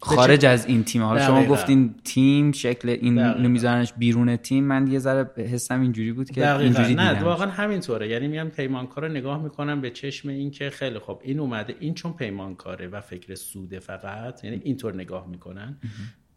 [0.00, 1.02] خارج از این تیم.
[1.02, 4.64] حالا شما گفتین تیم شکل این میذارنش بیرون تیم.
[4.64, 6.64] من یه ذره حسم اینجوری بود که دقیقا.
[6.64, 8.08] اینجوری نه واقعا همینطوره.
[8.08, 11.94] یعنی میام پیمانکار رو نگاه می‌کنم به چشم این که خیلی خب این اومده این
[11.94, 15.76] چون پیمانکاره و فکر سوده فقط یعنی اینطور نگاه می‌کنن.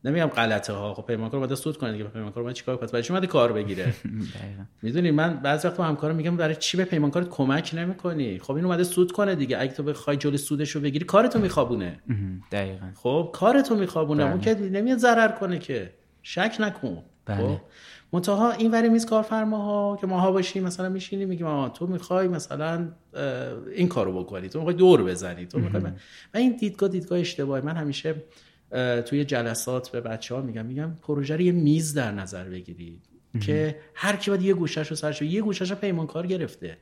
[0.07, 2.03] نمیگم غلطه ها خب پیمانکار باید سود کنه دیگه.
[2.03, 3.93] پیمانکار باید چیکار کنه؟ برای چی اومده کار بگیره.
[4.81, 8.83] می‌دونی من بعضی وقت همکارم میگم برای چی به پیمانکارت کمک نمی‌کنی؟ خب این اومده
[8.83, 9.61] سود کنه دیگه.
[9.61, 11.99] اگه تو بخوای جلوی سودش رو بگیری کارتو میخوابونه.
[12.51, 12.91] دقیقاً.
[12.95, 14.23] خب کارتو میخوابونه.
[14.23, 15.93] اون که نمیاد ضرر کنه که.
[16.21, 17.03] شک نکن.
[17.25, 17.37] بله.
[17.37, 17.61] خب؟
[18.13, 22.87] منتها این وری میز کارفرماها که ماها باشیم مثلا میشینیم میگیم آها تو می‌خوای مثلا
[23.75, 24.49] این کارو بکنی.
[24.49, 25.45] تو می‌خوای دور بزنی.
[25.45, 25.83] تو می‌خوای
[26.33, 27.61] و این دیدگاه دیدگاه اشتباهی.
[27.61, 28.15] من همیشه
[29.05, 33.01] توی جلسات به بچه ها میگم میگم پروژه رو یه میز در نظر بگیرید
[33.41, 36.77] که هر کی باید یه گوشش رو سرش یه گوشش رو پیمانکار گرفته.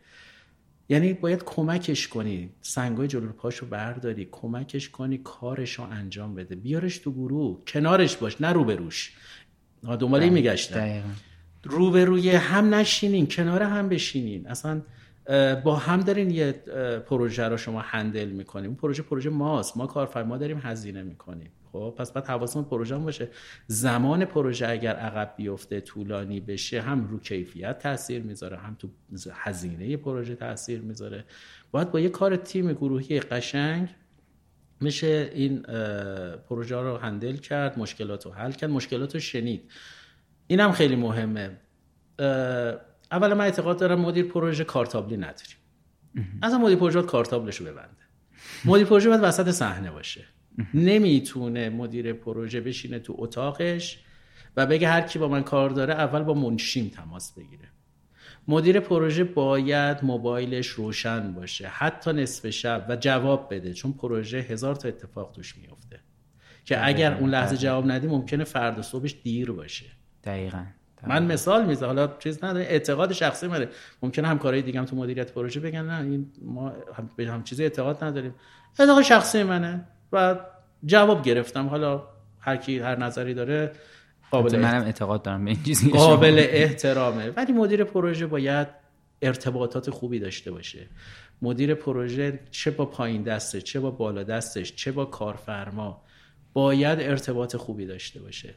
[0.89, 2.49] یعنی باید کمکش کنی.
[2.61, 6.55] سنگای جلو پاش رو برداری کمکش کنی کارش رو انجام بده.
[6.55, 9.13] بیارش تو گروه کنارش باش نه روبروش
[9.83, 11.03] دنبال این میگشتم.
[11.63, 14.47] روبروی هم نشینین کنار هم بشینین.
[14.47, 14.81] اصلا
[15.63, 16.51] با هم دارین یه
[17.07, 18.65] پروژه رو شما هندل می‌کنیم.
[18.65, 19.77] اون پروژه پروژه ماست.
[19.77, 21.51] ما کارفرما داریم هزینه می‌کنیم.
[21.71, 23.29] خب پس بعد حواسمون پروژه باشه.
[23.67, 28.89] زمان پروژه اگر عقب بیفته طولانی بشه هم رو کیفیت تاثیر می‌ذاره هم تو
[29.31, 31.23] هزینه پروژه تاثیر می‌ذاره.
[31.71, 33.89] باید با یه کار تیم گروهی قشنگ
[34.81, 35.61] میشه این
[36.49, 38.69] پروژه رو هندل کرد مشکلات رو حل کرد.
[38.69, 39.71] مشکلات رو شنید.
[40.47, 41.57] این هم خیلی مهمه.
[43.11, 45.57] اولا من اعتقاد دارم مدیر پروژه کارتابلی نداریم.
[46.43, 48.05] اصلا مدیر پروژه کارتابلش رو ببنده.
[48.65, 50.25] مدیر پروژه باید وسط صحنه باشه.
[50.73, 53.99] نمی‌تونه مدیر پروژه بشینه تو اتاقش
[54.57, 57.69] و بگه هر کی با من کار داره اول با منشیم تماس بگیره.
[58.47, 61.67] مدیر پروژه باید موبایلش روشن باشه.
[61.67, 65.99] حتی نصف شب و جواب بده چون پروژه هزار تا اتفاق توش میفته
[66.65, 69.85] که اگر اون لحظه جواب ندی ممکنه فردا صبحش دیر باشه.
[70.23, 70.65] دقیقاً.
[71.07, 71.87] من مثال می‌زنم.
[71.87, 72.65] حالا چیز نداره.
[72.65, 73.67] اعتقاد شخصی منه
[74.01, 76.73] ممکنه همکارای دیگه هم تو مدیریت پروژه بگن نه این ما
[77.15, 78.35] به هم چیزی اعتقاد نداریم.
[78.79, 80.35] اعتقاد شخصی منه و
[80.85, 81.67] جواب گرفتم.
[81.67, 82.03] حالا
[82.39, 83.71] هر کی هر نظری داره
[84.31, 87.29] قابل منم اعتقاد دارم به این چیزی قابل احترامه.
[87.29, 88.67] ولی مدیر پروژه باید
[89.21, 90.87] ارتباطات خوبی داشته باشه.
[91.41, 96.01] مدیر پروژه چه با پایین دستش چه با بالا دستش چه با کارفرما
[96.53, 98.53] باید ارتباط خوبی داشته باشه.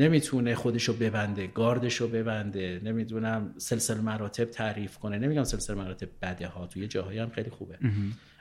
[0.00, 5.18] نمی‌تونه خودشو ببنده گاردشو ببنده نمی‌دونم سلسله مراتب تعریف کنه.
[5.18, 7.78] نمیگم سلسله مراتب بده ها توی جاهایی هم خیلی خوبه.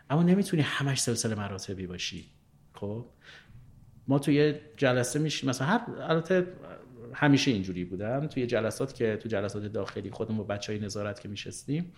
[0.09, 2.25] اما نمی‌تونی همش سلسله مراتبی باشی.
[2.73, 3.05] خب؟
[4.07, 5.49] ما توی جلسه میشیم.
[5.49, 6.47] مثلا هر البته
[7.13, 8.27] همیشه اینجوری بودم.
[8.27, 11.93] توی جلسات که تو جلسات داخلی خودم با بچهای نظارت که میشستیم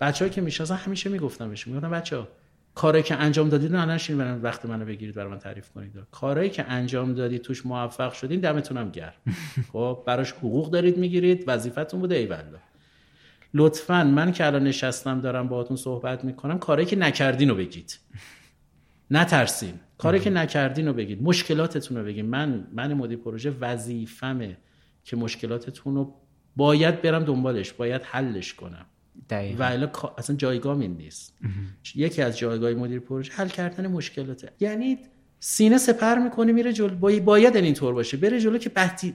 [0.00, 2.28] بچه‌ای که می‌شناسن همیشه می‌گفتم بهشون می‌گفتم بچه‌ها
[2.76, 5.92] کاری که انجام دادید نه نشین برن وقت منو بگیرید برای من تعریف کنید.
[6.10, 9.12] کارهایی که انجام دادید توش موفق شدین دمتون هم گرم.
[9.72, 12.58] خب براش حقوق دارید می‌گیرید وظیفتون بوده ای والله.
[13.54, 17.98] لطفا من که الان نشستم دارم باهاتون صحبت می‌کنم کاری که نکردین رو بگید.
[19.10, 19.74] نترسین.
[19.98, 21.22] کاری که نکردین رو بگید.
[21.22, 22.24] مشکلاتتون رو بگید.
[22.24, 24.56] من من مدیر پروژه وظیفمه
[25.04, 26.14] که مشکلاتتون رو
[26.56, 28.86] باید برم دنبالش باید حلش کنم.
[29.58, 31.38] و الا اصلا جایگاه این نیست.
[31.94, 34.52] یکی از جایگاه مدیر پروژه حل کردن مشکلاته.
[34.60, 34.98] یعنی
[35.40, 38.16] سینه سپر می‌کنه میره جلو باید اینطور باشه.
[38.16, 38.70] بره جلو که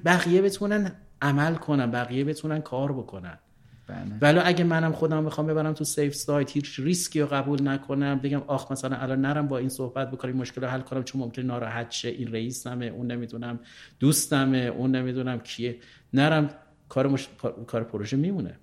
[0.06, 3.40] بقیه بتونن عمل کنن بقیه بتونن کار بکنن.
[3.88, 4.18] بله.
[4.22, 8.42] ولی اگه منم خودم بخوام ببرم تو safe side هیچ ریسکی رو قبول نکنم بگم
[8.48, 11.92] آخ مثلا الان نرم با این صحبت بکنم مشکل رو حل کنم چون ممکن ناراحت
[11.92, 13.60] شه این رئیسمه اون نمی‌دونم
[14.00, 15.80] دوستمه اون نمی‌دونم کیه.
[16.14, 16.50] نرم
[16.90, 17.28] کار, مش...
[17.68, 18.60] کار پروژه میمونه.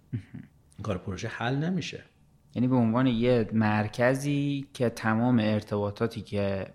[0.83, 2.03] کار پروژه حل نمیشه.
[2.55, 6.67] یعنی به عنوان یه مرکزی که تمام ارتباطاتی که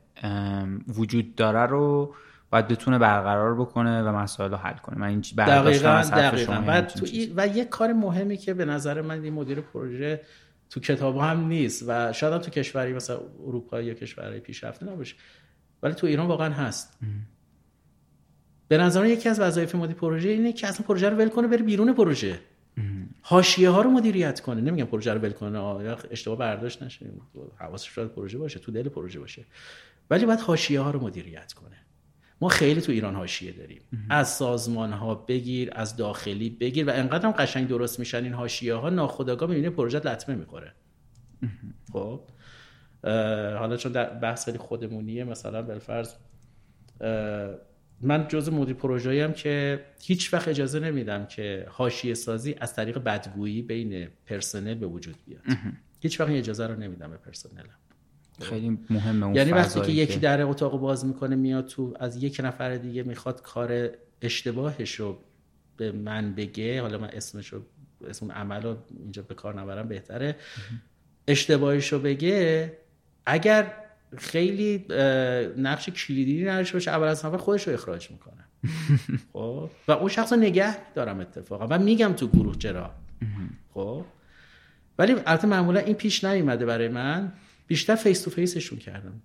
[0.87, 2.15] وجود داره رو
[2.49, 4.97] باید بتونه برقرار بکنه و مسائل رو حل کنه.
[4.97, 6.63] من این دقیقا دقیقا.
[6.67, 10.21] و, تو و یه کار مهمی که به نظر من این مدیر پروژه
[10.69, 15.15] تو کتاب هم نیست و شاید هم تو کشوری مثلا اروپا یا کشورهای پیشرفته نباشه
[15.83, 16.99] ولی تو ایران واقعا هست.
[18.67, 21.63] به نظر یکی از وظایف مدیر پروژه اینه که اصلا پروژه رو ول کنه بره
[21.63, 22.39] بیرون پروژه.
[23.25, 24.62] حاشیه ها رو مدیریت کنه.
[24.62, 25.59] نمیگم پروژه رو ول کنه.
[26.12, 27.05] اشتباه برداشت نشه.
[27.55, 29.45] حواسش شاید پروژه باشه تو دل پروژه باشه.
[30.09, 31.75] ولی باید حاشیه ها رو مدیریت کنه.
[32.41, 33.81] ما خیلی تو ایران حاشیه داریم.
[34.09, 38.75] از سازمان ها بگیر از داخلی بگیر و انقدر هم قشنگ درست میشن این حاشیه
[38.75, 40.73] ها ناخودآگاه می‌بینه پروژه لطمه می‌خوره.
[41.93, 42.21] خب؟
[43.57, 46.13] حالا چون در بحث خیلی خودمونیه مثلا بالفرض
[48.03, 52.97] من جز مدیر پروژه هم که هیچ وقت اجازه نمیدم که حاشیه سازی از طریق
[52.97, 55.41] بدگویی بین پرسنل به وجود بیاد.
[55.99, 57.77] هیچ وقت اجازه رو نمیدم به پرسنلم.
[58.41, 62.41] خیلی مهمه اون یعنی وقتی که یکی در اتاق باز می‌کنه میاد تو از یک
[62.43, 63.89] نفر دیگه می‌خواد کار
[64.21, 65.19] اشتباهش رو
[65.77, 67.61] به من بگه حالا من اسمش رو
[68.07, 70.35] اسم عمل رو اینجا به کار نبرم بهتره.
[71.27, 72.73] اشتباهش رو بگه
[73.25, 73.83] اگر
[74.17, 74.86] خیلی
[75.58, 78.45] نقش کلیدی نداشته باشه اول از همه خودش رو اخراج می‌کنه.
[79.34, 82.91] خب؟ و اون شخص رو نگه دارم اتفاقا و میگم تو گروه چرا
[83.73, 84.06] خب؟
[84.99, 87.34] ولی البته معمولا این پیش نیومده برای من.
[87.67, 89.21] بیشتر face to face شون کردم.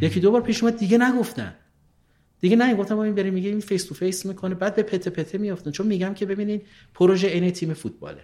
[0.00, 1.54] یکی دو بار پیش اومد دیگه نگفتن.
[2.40, 5.38] دیگه نه گفتم این بریم میگه این face to face می‌کنه بعد به پته پته
[5.38, 5.70] میافتن.
[5.70, 6.62] چون میگم که ببینین
[6.94, 8.22] پروژه این تیم فوتباله.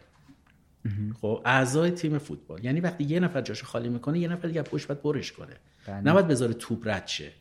[1.20, 2.64] خب اعضای تیم فوتبال.
[2.64, 5.56] یعنی وقتی یه نفر جاشو خالی می‌کنه یه نفر دیگه پشت باید برش کنه.
[5.86, 6.00] بله.
[6.00, 7.32] نباید بذاره توپ رد شه.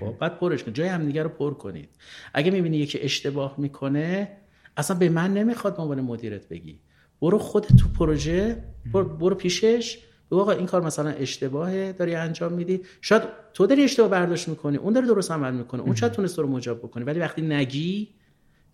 [0.00, 0.74] خب بعد پرش کنه.
[0.74, 1.88] جای همدیگه رو پر کنید.
[2.34, 4.36] اگه می‌بینی یکی اشتباه می‌کنه
[4.76, 6.80] اصلا به من نمی‌خواد عنوان مدیرت بگی.
[7.22, 9.98] برو خود تو پروژه برو پیشش.
[10.30, 12.80] بگو آقا این کار مثلا اشتباهه داری انجام میدی.
[13.00, 13.22] شاید
[13.54, 15.82] تو داری اشتباه برداشت می‌کنی اون داره درست عمل می‌کنه.
[15.82, 17.04] اون شاید تونست رو مجاب بکنه.
[17.04, 18.08] ولی وقتی نگی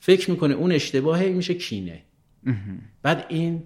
[0.01, 2.03] فکر می‌کنه اون اشتباهه میشه کینه.
[3.03, 3.63] بعد این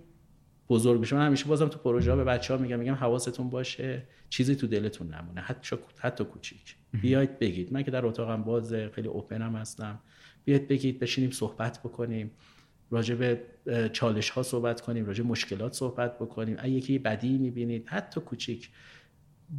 [0.73, 1.17] بزرگ بشه.
[1.17, 4.67] من همیشه بازم تو پروژه ها به بچه ها میگم میگم حواستون باشه چیزی تو
[4.67, 5.41] دلتون نمونه.
[5.41, 6.77] حتی حتی کوچیک.
[7.03, 7.73] بیاید بگید.
[7.73, 10.01] من که در اتاقم باز خیلی اوپنم هستم.
[10.45, 12.31] بیاید بگید بشینیم صحبت بکنیم.
[12.91, 13.41] راجع به
[13.93, 16.57] چالش ها صحبت کنیم راجع مشکلات صحبت بکنیم.
[16.59, 18.71] اگه یکی بدی می‌بینید حتی کوچیک.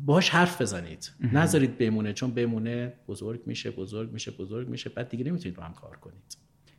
[0.05, 1.11] باش حرف بزنید.
[1.33, 4.89] نذارید بمونه چون بمونه بزرگ میشه بزرگ میشه بزرگ میشه.
[4.89, 6.37] بعد دیگه نمی‌تونید با هم کار کنید.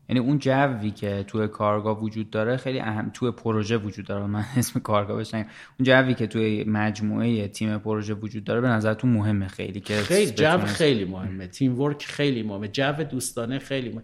[0.08, 4.26] یعنی اون جوی که توی کارگاه وجود داره خیلی اهم توی پروژه وجود داره.
[4.26, 5.46] من اسم کارگاه بشنم
[5.78, 10.30] اون جوی که توی مجموعه تیم پروژه وجود داره به نظرتون مهمه خیلی که خیلی
[10.30, 11.46] جو خیلی مهمه.
[11.46, 12.68] تیم ورک خیلی مهمه.
[12.68, 14.02] جو دوستانه خیلی مهمه.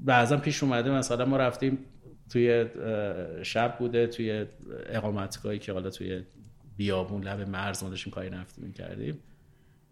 [0.00, 1.78] بعضا پیش اومده مثلا ما رفتیم
[2.30, 2.66] توی
[3.42, 4.46] شب بوده توی
[4.86, 6.22] اقامتگاهی که حالا توی
[6.76, 9.18] بیابون لب مرز ما داشتیم کاری نفتی می‌کردیم.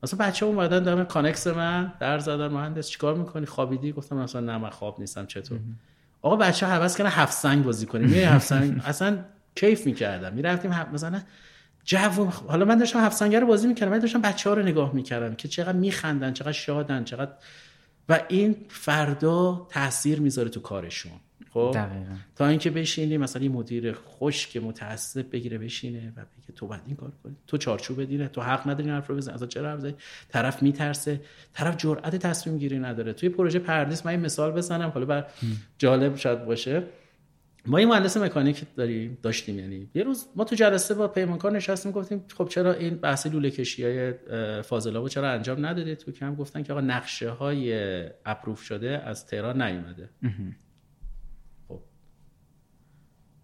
[0.03, 4.59] مثلا بچه اومدن دارم کانکس من در زدن مهندس چیکار می‌کنی؟ خوابیدی؟ گفتم مثلا نه
[4.59, 5.59] من خواب نیستم چطور؟
[6.23, 8.15] آقا بچه ها حواس کردن هفت سنگ بازی کنیم.
[8.15, 8.81] یه هفت سنگ.
[8.85, 9.19] اصلا
[9.55, 10.33] کیف می‌کردم.
[10.33, 11.21] می‌رفتیم مثلا
[11.85, 11.99] جو
[12.49, 15.79] حالا من داشتم هفت بازی می‌کردم من داشتم بچه ها رو نگاه می‌کردم که چقدر
[15.79, 17.33] میخندن چقدر شادن چقدر
[18.09, 21.13] و این فردا تاثیر می‌ذاره تو کارشون.
[21.55, 21.77] خب؟
[22.37, 26.97] تا اینکه بشینی مثلا یه مدیر خشک متعصب بگیره بشینه و بگه تو باید این
[26.97, 27.37] کار کنی.
[27.47, 29.35] تو چارچوب بدینه تو حق نداری این حرف رو بزنی.
[29.35, 29.95] اصلا چرا حرف
[30.29, 31.21] طرف میترسه.
[31.53, 33.13] طرف جرأت تصمیم گیری نداره.
[33.13, 34.89] توی پروژه پردیس من این مثال بزنم.
[34.89, 35.27] حالا بر
[35.79, 36.83] جالب شاید باشه.
[37.67, 39.59] ما یه مهندس مکانیک داریم داشتیم.
[39.59, 43.51] یعنی یه روز ما تو جلسه با پیمانکار نشستیم گفتیم خب چرا این بحث لوله
[43.51, 44.13] کشی های
[44.63, 47.75] فاضلابو چرا انجام ندادید؟ تو کم گفتن که آقا نقشه های
[48.27, 50.09] اپروف شده از تهران نیومده.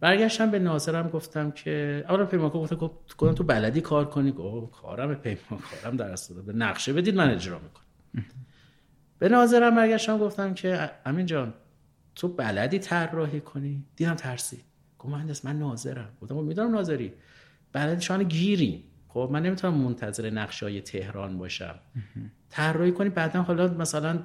[0.01, 5.15] برگشتم به ناظرم گفتم که اولا پیمانکار گفت گفتم تو بلدی کار کنی؟ گفت کارم
[5.15, 6.15] پیمانکارم در
[6.47, 7.85] به نقشه بدید من اجرا می‌کنم.
[9.19, 11.55] به ناظرم برگشتم گفتم که امین جان
[12.15, 14.65] تو بلدی طراحی کنی؟ دیدم ترسی.
[14.99, 16.09] گفت مهندس من ناظرم.
[16.23, 17.13] گفتم خب می‌دونم ناظری.
[17.73, 21.75] بلدی شان گیریم خب من نمی‌تونم منتظر نقشای تهران باشم.
[22.51, 24.19] طراحی کنی بعدا حالا مثلا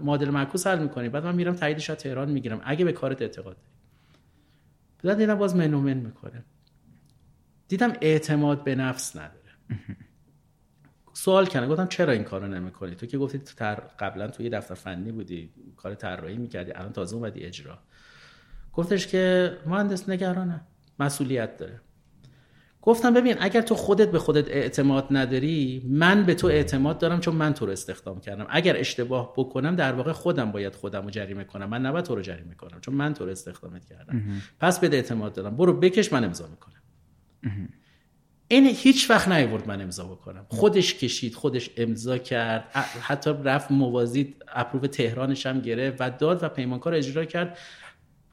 [0.00, 1.08] مدل معکوس حل می‌کنی.
[1.08, 2.60] بعد من میرم تاییدش از تهران می‌گیرم.
[2.64, 3.79] اگه به کارت اعتقاد داری.
[5.08, 6.44] بعد دیدم باز منومن می‌کنه.
[7.68, 9.40] دیدم اعتماد به نفس نداره.
[11.12, 11.68] سوال کردم.
[11.68, 13.74] گفتم چرا این کارو نمی‌کنی؟ تو که گفتی تو تر...
[13.74, 17.78] قبلا توی دفتر فنی بودی کار طراحی می‌کردی الان تازه اومدی اجرا.
[18.72, 20.60] گفتش که مهندس نگرانه.
[20.98, 21.80] مسئولیت داره.
[22.82, 27.34] گفتم ببین اگر تو خودت به خودت اعتماد نداری من به تو اعتماد دارم چون
[27.34, 28.46] من تو رو استخدام کردم.
[28.50, 31.68] اگر اشتباه بکنم در واقع خودم باید خودم رو جریمه کنم.
[31.68, 34.22] من نباید تو رو جریمه کنم چون من تو رو استخدامت کردم.
[34.60, 35.56] پس به اعتماد دارم.
[35.56, 36.82] برو بکش من امضا می‌کنم.
[38.48, 40.46] این هیچ وقت نیورد من امضا بکنم.
[40.48, 42.64] خودش کشید خودش امضا کرد.
[43.00, 47.58] حتی رفت موازی اپروف تهرانش هم گرفت و داد و پیمانکار اجرا کرد.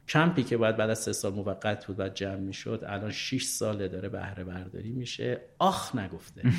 [0.08, 3.88] کمپی که باید بعد از سه سال موقت بود و جمع می‌شد الان 6 ساله
[3.88, 5.40] داره بهره برداری میشه.
[5.58, 6.42] آخ نگفته.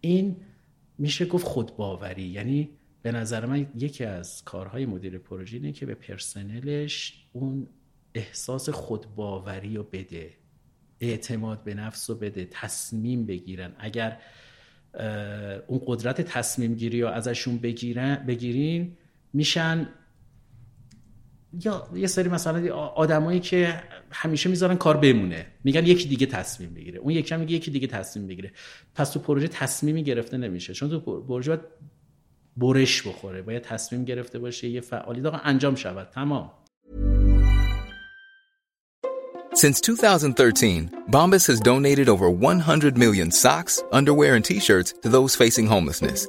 [0.00, 0.36] این
[0.98, 2.22] میشه گفت خودباوری.
[2.22, 2.70] یعنی
[3.02, 7.66] به نظر من یکی از کارهای مدیر پروژه اینه که به پرسنلش اون
[8.14, 10.30] احساس خودباوری رو بده.
[11.00, 13.72] اعتماد به نفس رو بده تصمیم بگیرن.
[13.78, 14.20] اگر
[15.66, 18.96] اون قدرت تصمیم گیری رو ازشون بگیرن بگیرین
[19.32, 19.88] میشن
[21.52, 25.46] یا یه سری مثلا آدمایی که همیشه می‌ذارن کار بمونه.
[25.64, 26.98] میگن یکی دیگه تصمیم بگیره.
[26.98, 28.52] اون یکی میگه یکی دیگه تصمیم بگیره.
[28.94, 30.74] پس تو پروژه تصمیمی گرفته نمیشه.
[30.74, 31.60] چون تو پروژه باید
[32.56, 33.42] برش بخوره.
[33.42, 36.08] باید تصمیم گرفته باشه یه فعالی انجام شود.
[36.14, 36.50] تمام.
[39.54, 45.66] Since 2013, Bombas has donated over 100 million socks, underwear, and t-shirts to those facing
[45.66, 46.28] homelessness.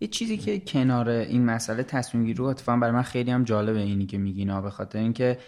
[0.00, 3.78] یه چیزی که کنار این مسئله تصمیم گیری رو اتفاقا برای من خیلی هم جالبه
[3.78, 5.38] اینی که میگینا به خاطر اینکه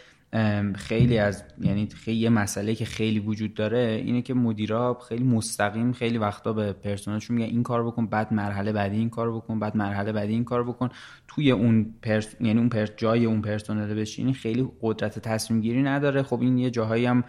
[0.74, 5.92] خیلی از یعنی خیلی یه مسئله که خیلی وجود داره اینه که مدیرا خیلی مستقیم
[5.92, 9.76] خیلی وقتا به پرسنلشون میگن این کار بکن بعد مرحله بعدی این کار بکن بعد
[9.76, 10.88] مرحله بعدی این کار بکن.
[11.28, 12.34] توی اون پرس...
[12.40, 12.90] یعنی اون پرس...
[12.96, 16.22] جای اون پرسنل بشینی خیلی قدرت تصمیم گیری نداره.
[16.22, 17.24] خب این یه جاهایی هم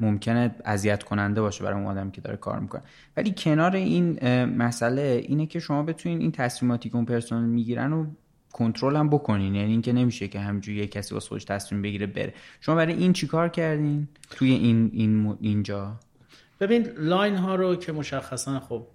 [0.00, 2.82] ممکنه اذیت کننده باشه برای اون آدم که داره کار می‌کنه.
[3.16, 8.06] ولی کنار این مسئله اینه که شما بتونین این تصمیماتی که اون پرسنل می‌گیرن و
[8.52, 9.54] کنترل هم بکنین.
[9.54, 12.34] یعنی اینکه نمیشه که همینجوری یه کسی واسه خودش تصمیم بگیره بره.
[12.60, 15.96] شما برای این چیکار کردین توی این این اینجا؟
[16.60, 18.86] ببین لاین ها رو که مشخصا خب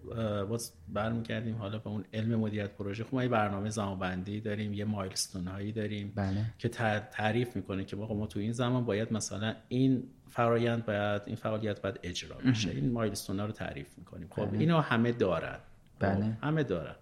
[0.49, 3.03] باز برمیگردیم حالا به اون علم مدیریت پروژه.
[3.03, 6.45] خب ما یه برنامه زمانبندی داریم یه مایلستون هایی داریم بله.
[6.57, 6.69] که
[7.11, 11.99] تعریف می‌کنه که ما تو این زمان باید مثلا این فرایند باید این فعالیت باید
[12.03, 12.69] اجرا بشه.
[12.69, 14.27] این مایلستون ها رو تعریف می‌کنیم.
[14.31, 14.59] خب بله.
[14.59, 15.59] اینو همه دارن.
[15.99, 16.15] بله.
[16.15, 16.95] خب، همه دارن.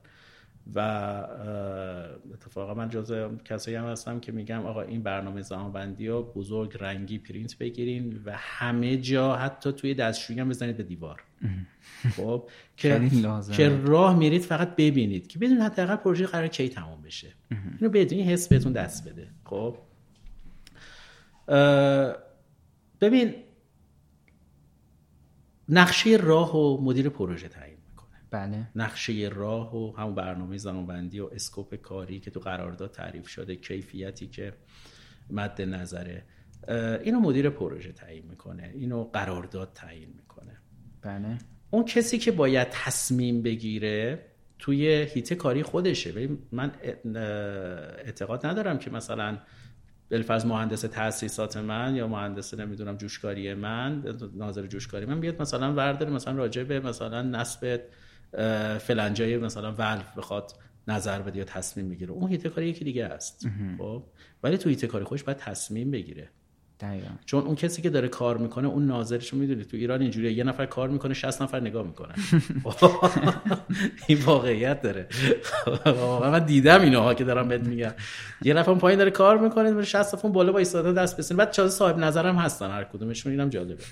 [0.75, 0.79] و
[2.33, 7.17] اتفاقا من جزء کسایی هم هستم که میگم آقا این برنامه زمانبندی ها بزرگ رنگی
[7.17, 11.23] پرینت بگیرین و همه جا حتی توی دستشویی هم بزنید به دیوار.
[12.17, 13.09] خب؟ که
[13.51, 17.33] که راه میرید فقط ببینید که بدون حداقل پروژه قرار کی تمام بشه.
[17.79, 19.27] اینو بدون این حس بهتون دست بده.
[19.43, 19.77] خب؟
[23.01, 23.33] ببین
[25.69, 27.72] نقشه راه و مدیر پروژه تعیین.
[28.33, 28.67] بله.
[28.75, 34.27] نقشه راه و همون برنامه زمانبندی و اسکوپ کاری که تو قرارداد تعریف شده کیفیتی
[34.27, 34.53] که
[35.29, 36.23] مد نظره.
[37.03, 40.57] اینو مدیر پروژه تعیین می‌کنه اینو قرارداد تعیین می‌کنه.
[41.01, 41.37] بله.
[41.71, 44.25] اون کسی که باید تصمیم بگیره
[44.59, 46.11] توی هیته کاری خودشه.
[46.11, 46.71] ببین من
[48.05, 49.37] اعتقاد ندارم که مثلا
[50.11, 54.03] بالفرض مهندس تاسیسات من یا مهندس نمی‌دونم جوشکاری من
[54.35, 57.81] ناظر جوشکاری من بیاد مثلا ورداره مثلا راجع به مثلا نصب
[58.79, 60.51] فلنجای مثلا ولف بخواد
[60.87, 62.11] نظر بده یا تصمیم بگیره.
[62.11, 63.47] اون هیته کاری یکی دیگه است.
[63.77, 64.03] خب؟
[64.43, 66.29] ولی تو هیته کاری خوش باید تصمیم بگیره.
[66.79, 67.07] دقیقا.
[67.25, 69.65] چون اون کسی که داره کار می‌کنه اون ناظرش می‌دونی.
[69.65, 70.33] تو ایران اینجوریه.
[70.33, 72.13] یه نفر کار می‌کنه 60 نفر نگاه می‌کنه
[74.07, 75.07] این واقعیت داره.
[76.21, 77.93] من دیدم اینها که دارم بهت میگم.
[78.41, 81.75] یه نفر پایین داره کار می‌کنه 60 نفر بالا با ایستاده دست بسین بعد چازه
[81.75, 83.31] صاحب نظرم هستن هر کدومشون.
[83.31, 83.83] اینم جالبه.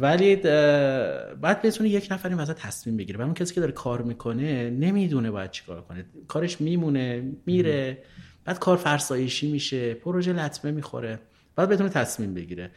[0.00, 4.02] ولی بعد بتونه یک نفر این واسه تصمیم بگیره و اون کسی که داره کار
[4.02, 6.04] می‌کنه نمی‌دونه باید چیکار کنه.
[6.28, 7.98] کارش میمونه میره.
[8.44, 11.18] بعد کار فرسایشی میشه پروژه لطمه می‌خوره.
[11.56, 12.70] بعد بتونه تصمیم بگیره.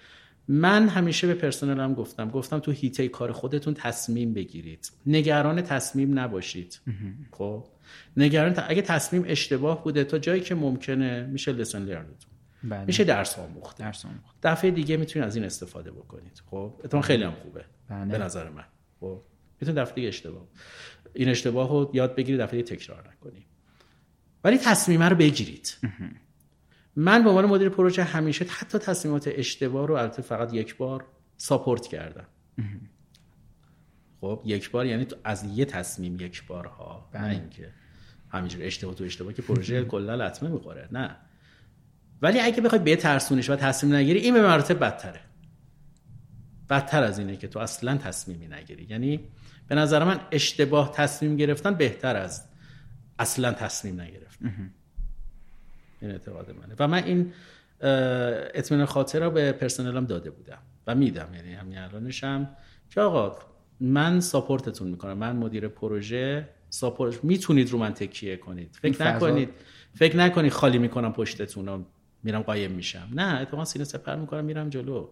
[0.48, 4.92] من همیشه به پرسنلم گفتم گفتم تو هیته کار خودتون تصمیم بگیرید.
[5.06, 6.80] نگران تصمیم نباشید.
[7.32, 7.66] خب؟
[8.18, 12.35] نگران اگه تصمیم اشتباه بوده تا جایی که ممکنه میشه لسن لرنتون
[12.70, 12.86] بله.
[12.86, 13.78] میشه درس آموخت.
[13.78, 14.36] درس آموخت.
[14.44, 16.42] دفعه دیگه می‌تونید از این استفاده بکنید.
[16.46, 17.66] خب اتون خیلی هم خوبه.
[17.90, 18.12] بله.
[18.12, 18.66] به نظر من.
[19.00, 19.22] خب
[19.62, 20.48] می‌تونید دفعه دیگه اشتباه.
[21.14, 23.46] این اشتباه رو یاد بگیرید دفعه دیگه تکرار نکنید
[24.44, 25.78] ولی تصمیم رو بگیرید.
[26.96, 31.06] من به عنوان مدیر پروژه همیشه حتی تصمیمات اشتباه رو البته فقط یک بار
[31.38, 32.26] ساپورت کردم.
[34.22, 37.30] خب یک بار یعنی از یه تصمیم یک بار ها نه بله.
[37.30, 37.72] اینکه
[38.30, 40.90] همینجور اشتباه تو اشتباه که پروژه کلا لطمه می‌خوره.
[40.92, 41.18] نه.
[42.26, 45.20] ولی اگه بخوای به ترسونش و تصمیم نگیری این به مراتب بدتره.
[46.70, 48.88] بدتر از اینه که تو اصلا تصمیمی نگیری.
[48.90, 49.20] یعنی
[49.68, 52.44] به نظر من اشتباه تصمیم گرفتن بهتر از
[53.20, 54.72] اصلا تصمیم نگرفتن
[56.02, 56.76] این اعتقاد منه.
[56.80, 57.34] و من این
[58.54, 61.34] اطمینان خاطر رو به پرسنلم داده بودم و میدم.
[61.34, 62.50] یعنی همین الانشم
[62.90, 63.38] که آقا
[63.80, 65.18] من ساپورتتون می‌کنم.
[65.18, 68.78] من مدیر پروژه ساپورت می‌تونید رو من تکیه کنید.
[68.82, 69.50] فکر نکنید.
[69.94, 71.86] فکر نکنید خالی می‌کنم پشتتون رو
[72.26, 73.08] میرم قایم میشم.
[73.14, 75.10] نه اتفاقا سینه سپر می‌کنم میرم جلو.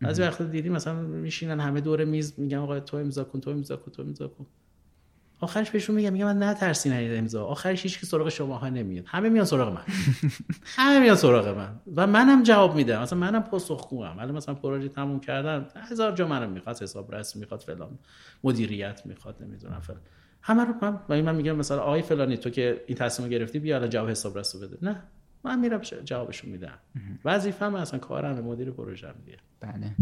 [0.00, 3.76] از وقت دیدی مثلا میشینن همه دور میز میگم آقا تو امضا کن تو امضا
[3.76, 4.46] کن تو امضا کن.
[5.40, 7.44] آخرش بهشون میگم میگم من نه ترسی نرید امضا.
[7.44, 9.04] آخرش هیچ کی سراغ شماها نمیاد.
[9.06, 9.82] همه میان سراغ من.
[10.76, 11.80] همه میان سراغ من.
[11.96, 13.02] و منم جواب میدم.
[13.02, 17.60] مثلا منم پاسخگوام ولی مثلا پروژه تموم کردم هزار جا منم می‌خواد حساب رسمی می‌خواد
[17.60, 17.98] فلان
[18.44, 20.00] مدیریت می‌خواد نمی‌دونم فلان.
[20.42, 20.74] همه رو
[21.08, 24.38] من من میگم مثلا آقای فلانی تو که این تصمیم گرفتی بیا الان جواب حساب
[24.38, 24.78] رسو بده.
[24.82, 25.02] نه.
[25.46, 26.78] من میرم جوابشون میدم.
[27.24, 29.38] وظیفه من اصلا کارم مدیر پروژه دیگه.
[29.60, 29.94] بله.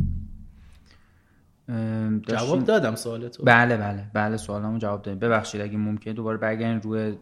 [2.26, 3.42] جواب دادم سوالتو.
[3.44, 7.16] بله بله بله سوالمو جواب دادیم ببخشید اگه ممکنه دوباره برگردین روی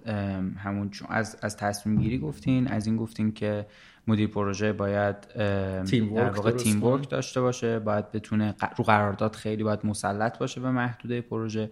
[0.56, 3.66] همون از از تصمیم گیری گفتین از این گفتین که
[4.06, 5.16] مدیر پروژه باید
[5.84, 10.60] تیم در واقع تیم ورک داشته باشه باید بتونه رو قرارداد خیلی باید مسلط باشه
[10.60, 11.70] به محدوده پروژه.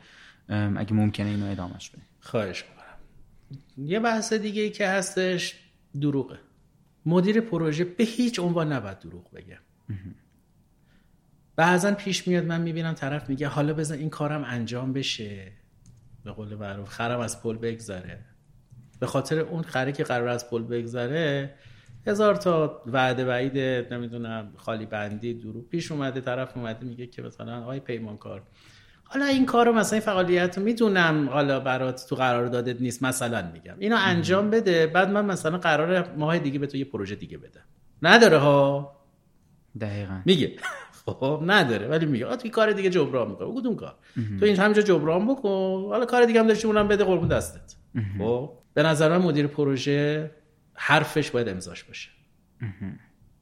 [0.49, 2.05] اگه ممکنه اینو ادامش بدین.
[2.21, 3.89] خواهش می‌کنم.
[3.89, 5.70] یه بحث دیگه ای که هستش
[6.01, 6.39] دروغه.
[7.07, 9.59] مدیر پروژه به هیچ عنوان نباید دروغ بگه.
[11.57, 15.53] بعضا پیش میاد من می‌بینم طرف میگه حالا بزن این کارم انجام بشه.
[16.25, 18.25] به قول معروف خرم از پل بگذره.
[19.01, 21.55] به خاطر اون خره که قرار از پل بگذره
[22.07, 23.59] هزار تا وعده وعید
[23.95, 28.43] نمی‌دونم خالی بندی درو پیش اومده طرف اومده میگه که مثلا آقای پیمانکار
[29.13, 31.29] حالا این کارو مثلا این فعالیت رو می‌دونم.
[31.29, 33.03] حالا برات تو قرار دادت نیست.
[33.03, 33.75] مثلا میگم.
[33.79, 34.87] اینو انجام بده.
[34.87, 37.65] بعد من مثلا قرار ماه دیگه به تو یه پروژه دیگه بدم.
[38.03, 38.97] نداره ها؟
[39.81, 40.21] دقیقا.
[40.25, 40.57] میگه.
[41.07, 41.89] خب نداره.
[41.89, 42.37] ولی میگه.
[42.37, 43.95] تو کار دیگه جبران می‌کنه کدوم کار.
[44.41, 45.85] تو این همینجا جبران بکن.
[45.89, 47.77] حالا کار دیگه هم داشتی اونم بده قربون دستت.
[48.19, 50.31] خب به نظر من مدیر پروژه
[50.75, 52.11] حرفش باید امضاش باشه.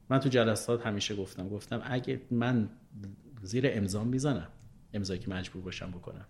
[0.09, 2.69] من تو جلسات همیشه گفتم گفتم اگه من
[3.41, 4.47] زیر امضا می‌زنم
[4.93, 6.25] امضایی که مجبور باشم بکنم.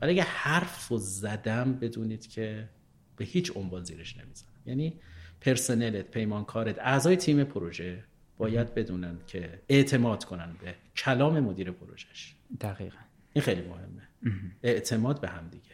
[0.00, 2.68] ولی اگه حرف و زدم بدونید که
[3.16, 4.52] به هیچ عنوان زیرش نمی‌زنم.
[4.66, 4.94] یعنی
[5.40, 8.04] پرسنلت پیمانکارت اعضای تیم پروژه
[8.38, 12.98] باید بدونن که اعتماد کنن به کلام مدیر پروژش دقیقا.
[13.32, 14.36] این خیلی مهمه.
[14.62, 15.64] اعتماد به هم دیگه.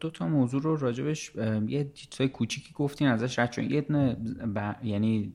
[0.00, 1.32] دو تا موضوع رو راجبش
[1.68, 3.86] یه چیزای کوچیکی گفتین ازش رد چون یه
[4.82, 5.32] یعنی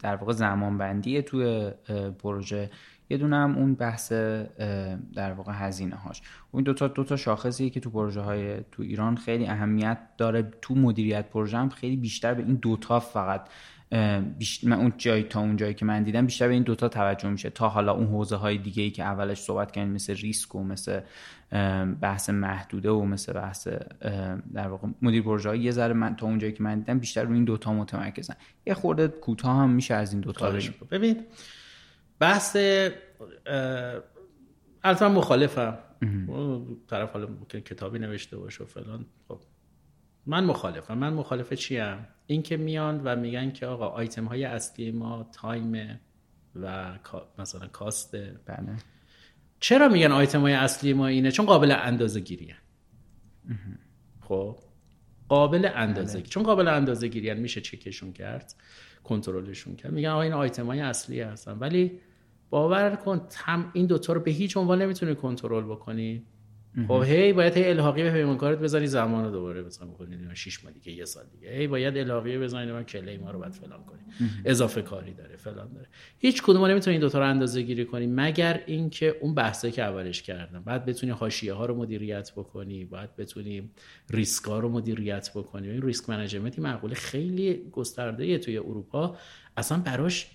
[0.00, 1.70] در واقع زمان بندیه توی
[2.18, 2.70] پروژه.
[3.10, 4.12] یه دونه هم اون بحث
[5.14, 8.82] در واقع هزینه هاش اون دو تا دو تا شاخصیه که تو پروژه های تو
[8.82, 10.50] ایران خیلی اهمیت داره.
[10.62, 13.48] تو مدیریت پروژه هم خیلی بیشتر به این دوتا فقط
[14.38, 17.28] بیشتر من اون جایی تا اون جایی که من دیدم بیشتر به این دوتا توجه
[17.28, 17.50] میشه.
[17.50, 21.00] تا حالا اون حوزه های دیگه ای که اولش صحبت کردیم مثل ریسک و مثل
[22.00, 23.68] بحث محدوده و مثل بحث
[24.54, 27.34] در واقع مدیر پروژه یه ذره من تا اون جایی که من دیدم بیشتر روی
[27.34, 28.34] این دوتا متمرکزن.
[28.66, 30.52] یه خورده کوتاه هم میشه از این دوتا
[30.90, 31.16] ببین
[32.20, 32.56] بحث
[34.84, 35.78] البته مخالفم.
[36.88, 39.06] طرف حالا ممکن کتابی نوشته باشه و فلان.
[39.28, 39.40] خب.
[40.26, 40.98] من مخالفم.
[40.98, 46.00] من مخالف چیم؟ این که میان و میگن که آقا آیتم های اصلی ما تایم
[46.56, 46.98] و
[47.38, 48.76] مثلا کاسته بله.
[49.60, 52.56] چرا میگن آیتم های اصلی ما اینه؟ چون قابل اندازه گیریه.
[54.20, 54.58] خب.
[55.28, 56.28] قابل اندازه بله.
[56.28, 58.54] چون قابل اندازه گیری میشه چکشون کرد
[59.04, 59.92] کنترلشون کرد.
[59.92, 61.58] میگن آقا این آیتم های اصلی هستن.
[61.58, 62.00] ولی
[62.50, 66.26] باور کن هم این دوتا رو به هیچ عنوان نمی‌تونی کنترل بکنی.
[66.88, 69.86] خب هی باید هی الحاقی به پیمانکارت بذاری زمان رو دوباره بزن.
[69.86, 71.52] بکنی 6 ماه دیگه یه سال دیگه.
[71.52, 73.98] هی باید الحاقی بزنی من کلی ما رو باید فلان کنی.
[74.44, 75.88] اضافه کاری داره فلان داره.
[76.18, 79.82] هیچ کدوم نمی‌تونی این دو تا رو اندازه گیری کنی مگر اینکه اون بحثی که
[79.82, 80.62] اولش کردم.
[80.62, 83.70] بعد بتونی حاشیه ها رو مدیریت بکنی بعد بتونی
[84.10, 85.70] ریسک ها رو مدیریت بکنی.
[85.70, 89.16] این risk management مقوله خیلی گسترده توی اروپا.
[89.56, 90.30] اصلا براش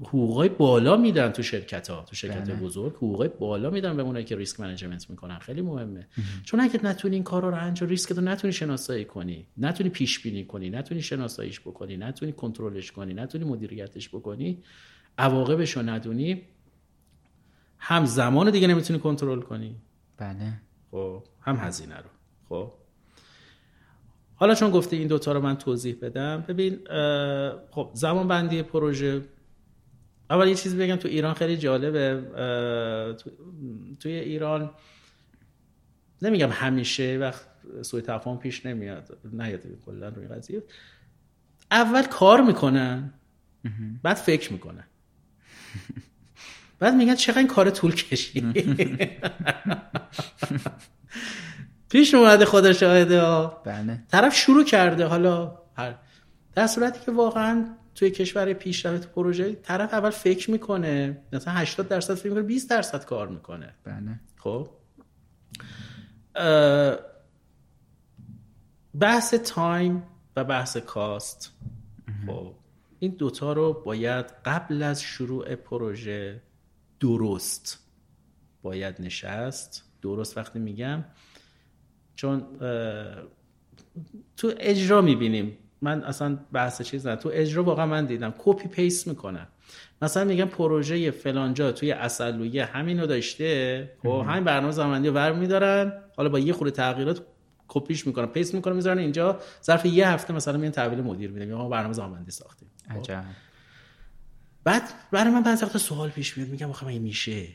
[0.00, 2.54] حقوقای بالا میدن تو شرکت ها تو شرکت بله.
[2.54, 5.38] بزرگ حقوقای بالا میدن به اونایی که risk management می‌کنن.
[5.38, 6.06] خیلی مهمه.
[6.44, 10.44] چون اگه نتونی این کارا رو انجام ریسک رو نتونی شناسایی کنی نتونی پیش بینی
[10.44, 14.62] کنی نتونی شناساییش بکنی نتونی کنترلش کنی نتونی مدیریتش بکنی
[15.18, 16.42] عواقبش رو ندونی
[17.78, 19.76] هم زمان دیگه نمی‌تونی کنترل کنی.
[20.16, 20.52] بله.
[20.90, 22.08] خب هم هزینه رو.
[22.48, 22.72] خب.
[24.36, 26.44] حالا چون گفته این دوتا رو من توضیح بدم.
[26.48, 26.78] ببین
[27.70, 29.22] خب زمان بندی پروژه
[30.30, 32.22] اول یه چیزی بگم تو ایران خیلی جالبه
[33.14, 33.30] تو-
[34.00, 34.70] توی ایران
[36.22, 37.46] نمیگم همیشه وقت
[37.82, 40.62] سوی تفاهم پیش نمیاد نیاد کلا روی قضیه.
[41.70, 43.12] اول کار می‌کنن
[44.02, 44.84] بعد فکر می‌کنن.
[46.78, 48.44] بعد میگن چقدر این کار طول کشید.
[51.88, 53.62] پیش اومده خدا شاهده ها.
[53.64, 54.02] بله.
[54.08, 55.94] طرف شروع کرده حالا هر
[56.54, 62.14] در صورتی که واقعا توی کشور پیشرفت پروژه طرف اول فکر می‌کنه مثلا 80 درصد
[62.14, 63.74] فکر می‌کنه 20 درصد کار می‌کنه.
[63.84, 64.20] بله.
[64.36, 64.68] خب؟
[69.00, 70.02] بحث time
[70.36, 71.52] و بحث cost.
[72.26, 72.54] خب
[72.98, 76.42] این دوتا رو باید قبل از شروع پروژه
[77.00, 77.78] درست
[78.62, 79.84] باید نشست.
[80.02, 81.04] درست وقتی میگم
[82.14, 82.42] چون
[84.36, 85.58] تو اجرا می‌بینیم.
[85.84, 88.34] من اصلا بحث چیز نه تو اجرا واقعا من دیدم.
[88.38, 89.46] copy paste می‌کنن
[90.02, 93.90] مثلا میگم پروژه فلانجا توی اصلویه همین رو داشته.
[94.02, 97.26] خب همین برنامه زمانی رو ور میدارن حالا با یه خورده تغییرات
[97.68, 98.26] کپیش می‌کنن.
[98.26, 99.40] paste می‌کنن می‌ذارن اینجا.
[99.64, 102.68] ظرف یه هفته مثلا میان تحویل مدیر میدن میگم ما برنامه زمانی ساختیم.
[102.88, 103.24] خب؟ عجب.
[104.64, 104.82] بعد
[105.12, 106.50] برای من بعضی وقتا سوال پیش میاد.
[106.50, 107.46] میگم آخه میشه؟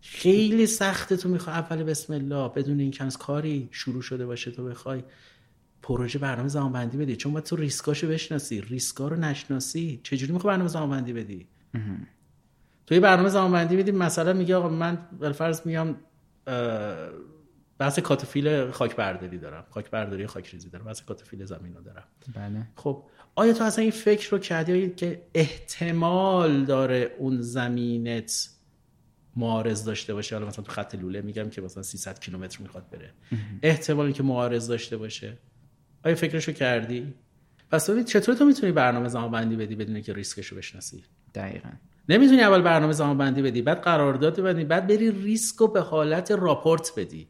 [0.00, 4.64] خیلی سخته تو می‌خوای اول بسم الله بدون اینکه از کاری شروع شده باشه تو
[4.64, 5.04] بخوای.
[5.82, 7.16] پروژه برنامه زمان بندی بدی.
[7.16, 8.60] چون باید تو ریسکاشو بشناسی.
[8.60, 10.00] ریسکا رو نشناسی.
[10.02, 11.48] چجوری می‌خوای برنامه زمان بندی بدی
[12.86, 15.96] توی برنامه زمان بندی میدیم مثلا میگه آقا من بالفرض میام
[17.78, 19.64] بحث کاتوفیل خاک برداری دارم.
[19.70, 20.84] خاک برداری خاک ریزی دارم.
[20.84, 22.04] بحث کاتوفیل زمین رو دارم.
[22.34, 22.66] بله.
[22.76, 23.04] خب
[23.34, 28.50] آیا تو اصلا این فکر رو کردی؟ که احتمال داره اون زمینت
[29.36, 33.12] معارض داشته باشه؟ حالا مثلا تو خط لوله میگم که مثلا 300 کیلومتر می‌خواد بره.
[33.62, 35.38] احتمال که معارض داشته باشه.
[36.04, 37.14] آیا فکرشو کردی؟
[37.70, 41.68] پس ببین چطور تو می‌تونی برنامه زمان بندی بدی بدون که ریسکشو بشناسی؟ دقیقا.
[42.08, 46.30] نمی‌تونی اول برنامه زمان بندی بدی بعد قرارداد بدی بعد بری ریسک رو به حالت
[46.30, 47.28] راپورت بدی.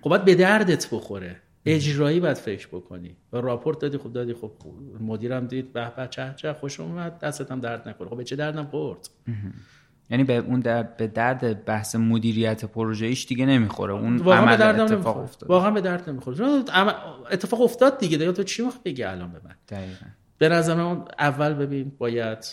[0.00, 1.36] خب باید به دردت بخوره.
[1.66, 3.16] اجرایی باید فکر بکنی.
[3.32, 4.52] و راپورت دادی خب دادی خب
[5.00, 8.08] مدیرم دید به به چه چه خوش اومد دستت هم درد نکنه.
[8.08, 9.10] خب به چه دردم خورد؟
[10.10, 13.94] یعنی به اون درد به درد بحث مدیریت پروژه ایش دیگه نمی‌خوره.
[13.94, 15.52] اون واقعا به عمل دردم اتفاق نمی‌خوره افتاده.
[15.52, 16.46] واقعا به درد نمی‌خوره.
[17.30, 18.18] اتفاق افتاد دیگه.
[18.18, 20.06] دیگه تو چی می‌خوای بگی الان به من؟ دقیقا.
[20.38, 22.44] به نظر من اول ببین باید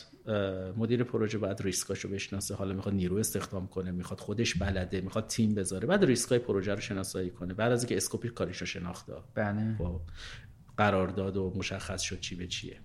[0.78, 2.56] مدیر پروژه باید ریسکاشو بشناسه.
[2.56, 5.88] حالا می‌خواد نیرو استخدام کنه می‌خواد خودش بلده می‌خواد تیم بذاره.
[5.88, 7.54] بعد ریسکای پروژه رو شناسایی کنه.
[7.54, 9.14] بعد از اینکه scope ِ کاریش رو شناخته.
[9.36, 9.76] بله.
[9.78, 10.02] خب
[10.78, 12.80] قرارداد و مشخص شد چی به چیه.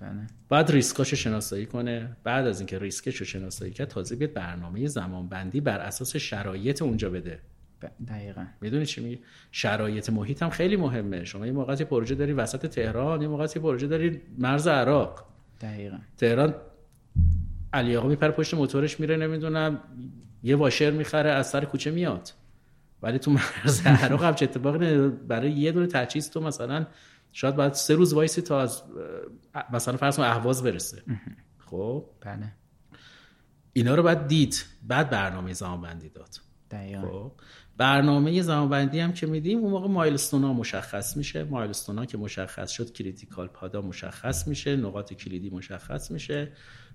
[0.00, 0.26] بله.
[0.48, 2.16] بعد ریسکاشو شناسایی کنه.
[2.24, 7.10] بعد از اینکه ریسکش رو شناسایی کرد تازه بیاد برنامه زمانبندی بر اساس شرایط اونجا
[7.10, 7.40] بده.
[8.08, 8.44] دقیقا.
[8.60, 9.18] می‌دونی چی میگه
[9.52, 11.24] شرایط محیط هم خیلی مهمه.
[11.24, 15.24] شما یه موقعی پروژه داری وسط تهران یه موقعی پروژه داری مرز عراق.
[15.60, 15.98] دقیقا.
[16.16, 16.54] تهران
[17.72, 19.80] علی آقا میپره پشت موتورش میره نمی‌دونم
[20.42, 22.30] یه واشر می‌خره از سر کوچه میاد.
[23.02, 26.86] ولی تو مرز عراق هم چه اتفاقی برای یه دونه تجهیز تو مثلا
[27.36, 28.82] شاید باید سه روز وایسی تا از
[29.72, 31.02] مثلا فرض کن اهواز برسه.
[31.58, 32.52] خب؟ بله.
[33.72, 34.64] اینا رو باید دید.
[34.82, 36.36] بعد برنامه زمان بندی داد.
[36.70, 37.02] دقیقا.
[37.02, 37.32] خب؟
[37.76, 41.44] برنامه زمانبندی هم که میدیم اون موقع milestone ها مشخص میشه.
[41.44, 46.52] milestone ها که مشخص شد critical path ها مشخص میشه نقاط کلیدی مشخص میشه.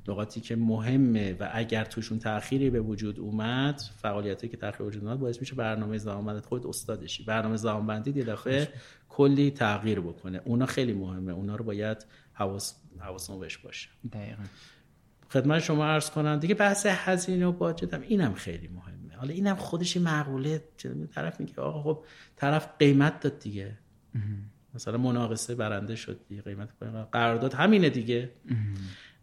[0.07, 5.19] نقاطی که مهمه و اگر توشون تأخیری به وجود اومد فعالیتی که تأخیر وجود اومد
[5.19, 8.69] باعث میشه برنامه زمانبندی خود استادشی برنامه زمانبندی یه دفعه
[9.09, 10.41] کلی تغییر بکنه.
[10.45, 11.31] اونا خیلی مهمه.
[11.31, 13.89] اونا رو باید حواس حواسمون بهش باشه.
[14.11, 14.43] دقیقا.
[15.29, 16.39] خدمت شما عرض کنم.
[16.39, 19.15] دیگه بحث هزینه و باجت هم اینم خیلی مهمه.
[19.15, 20.63] حالا اینم خودش معقوله
[21.11, 22.03] طرف میگه آقا خب
[22.35, 23.77] طرف قیمت داد دیگه.
[24.73, 26.69] مثلا مناقصه برنده شد دیگه قیمت
[27.11, 28.31] قرارداد همینه دیگه.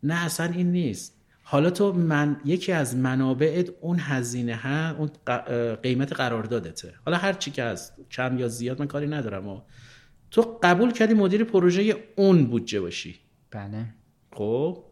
[0.06, 1.16] نه اصلا این نیست.
[1.42, 5.10] حالا تو من یکی از منابع اون هزینه ها اون
[5.74, 6.94] قیمت قراردادته.
[7.04, 9.60] حالا هر چی که از کم یا زیاد من کاری ندارم و
[10.30, 13.14] تو قبول کردی مدیر پروژه اون بودجه باشی؟
[13.50, 13.86] بله.
[14.32, 14.84] خب.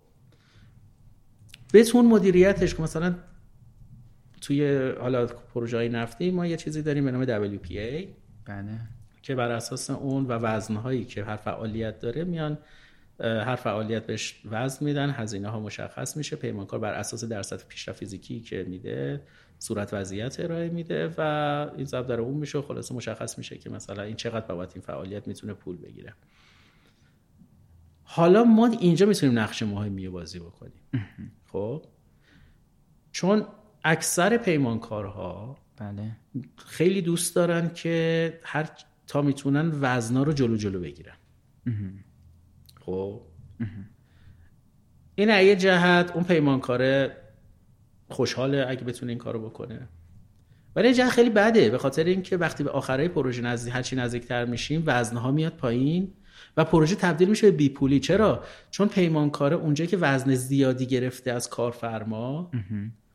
[1.74, 3.14] بتون مدیریتش که مثلا
[4.40, 8.06] توی حالا پروژه های نفتی ما یه چیزی داریم به نام WPA
[8.44, 8.80] بله.
[9.22, 12.58] که بر اساس اون و وزنهایی که هر فعالیت داره میان
[13.20, 18.40] هر فعالیت بهش وزن میدن هزینه ها مشخص میشه پیمانکار بر اساس درصد پیشرفت فیزیکی
[18.40, 19.22] که میده
[19.58, 21.20] صورت وضعیت ارائه میده و
[21.76, 25.28] این ضرب در اون میشه خلاصه مشخص میشه که مثلا این چقدر بابت این فعالیت
[25.28, 26.14] می‌تونه پول بگیره.
[28.02, 30.82] حالا ما اینجا می‌تونیم نقش مهمی بازی بکنیم.
[31.52, 31.84] خب؟
[33.12, 33.46] چون
[33.84, 36.16] اکثر پیمانکارها بله.
[36.56, 38.70] خیلی دوست دارن که هر
[39.06, 41.16] تا می‌تونن وزنا رو جلو جلو بگیرن.
[42.86, 43.20] خب.
[45.14, 47.16] این یه جهت اون پیمانکاره
[48.08, 49.88] خوشحاله اگه بتونه این کارو بکنه.
[50.76, 54.82] ولی جهت خیلی بده به خاطر اینکه وقتی به آخرای پروژه نزدیک هرچی نزدیکتر میشیم
[54.86, 56.12] وزنها میاد پایین
[56.56, 58.00] و پروژه تبدیل میشه به بیپولی.
[58.00, 62.50] چرا؟ چون پیمانکاره اونجایی که وزن زیادی گرفته از کارفرما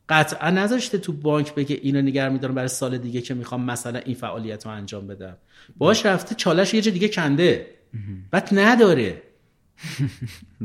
[0.10, 4.16] قطعا نذاشته تو بانک بگه اینو نگر میدارم برای سال دیگه که می‌خوام مثلا این
[4.16, 5.38] فعالیت رو انجام بدم.
[5.78, 7.68] باش رفته چالش یه جا دیگه کنده.
[8.32, 9.22] بعد نداره.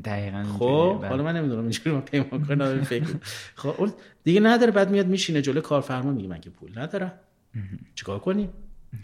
[0.04, 3.06] دقیقا خب حالا من نمی‌دونم اینجوری ما پیمان کنم فکر.
[3.54, 3.90] خب
[4.24, 7.12] دیگه نداره بعد میاد میشینه جلو کارفرما میگه من که پول ندارم
[7.94, 8.48] چیکار کنیم؟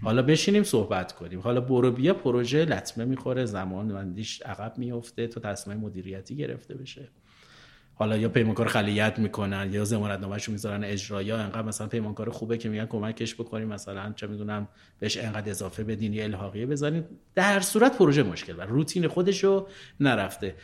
[0.03, 1.41] حالا بشینیم صحبت کنیم.
[1.41, 7.09] حالا برو بیا پروژه لطمه می‌خوره زمان مندیش عقب میفته تو تصمیم مدیریتی گرفته بشه.
[8.01, 12.59] حالا یا پیمانکار خلیت می‌کنن یا ضمانت نامه‌شو می‌ذارن اجرا یا انقدر مثلا پیمانکار خوبه
[12.59, 17.61] که میگن کمکش بکنیم مثلا چه می‌دونم بهش انقدر اضافه بدین یا الحاقیه بزنید در
[17.61, 19.67] صورت پروژه مشکل و روتین خودشو
[20.01, 20.55] نرفته.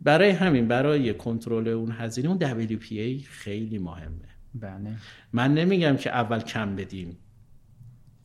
[0.00, 4.28] برای همین برای کنترل اون هزینه اون WPA خیلی مهمه.
[4.54, 4.96] بله.
[5.32, 7.18] من نمیگم که اول کم بدیم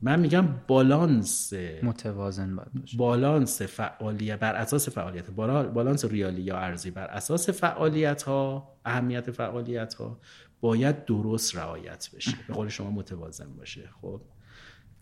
[0.02, 2.98] من میگم بالانس متوازن باید باشه.
[2.98, 5.32] بالانس فعالیت بر اساس فعالیت.
[5.32, 6.92] بالانس ریالی یا ارزی.
[6.92, 10.20] بر اساس فعالیت ها اهمیت فعالیت ها
[10.62, 12.32] باید درست رعایت بشه.
[12.48, 13.90] به قول شما متوازن باشه.
[14.02, 14.22] خب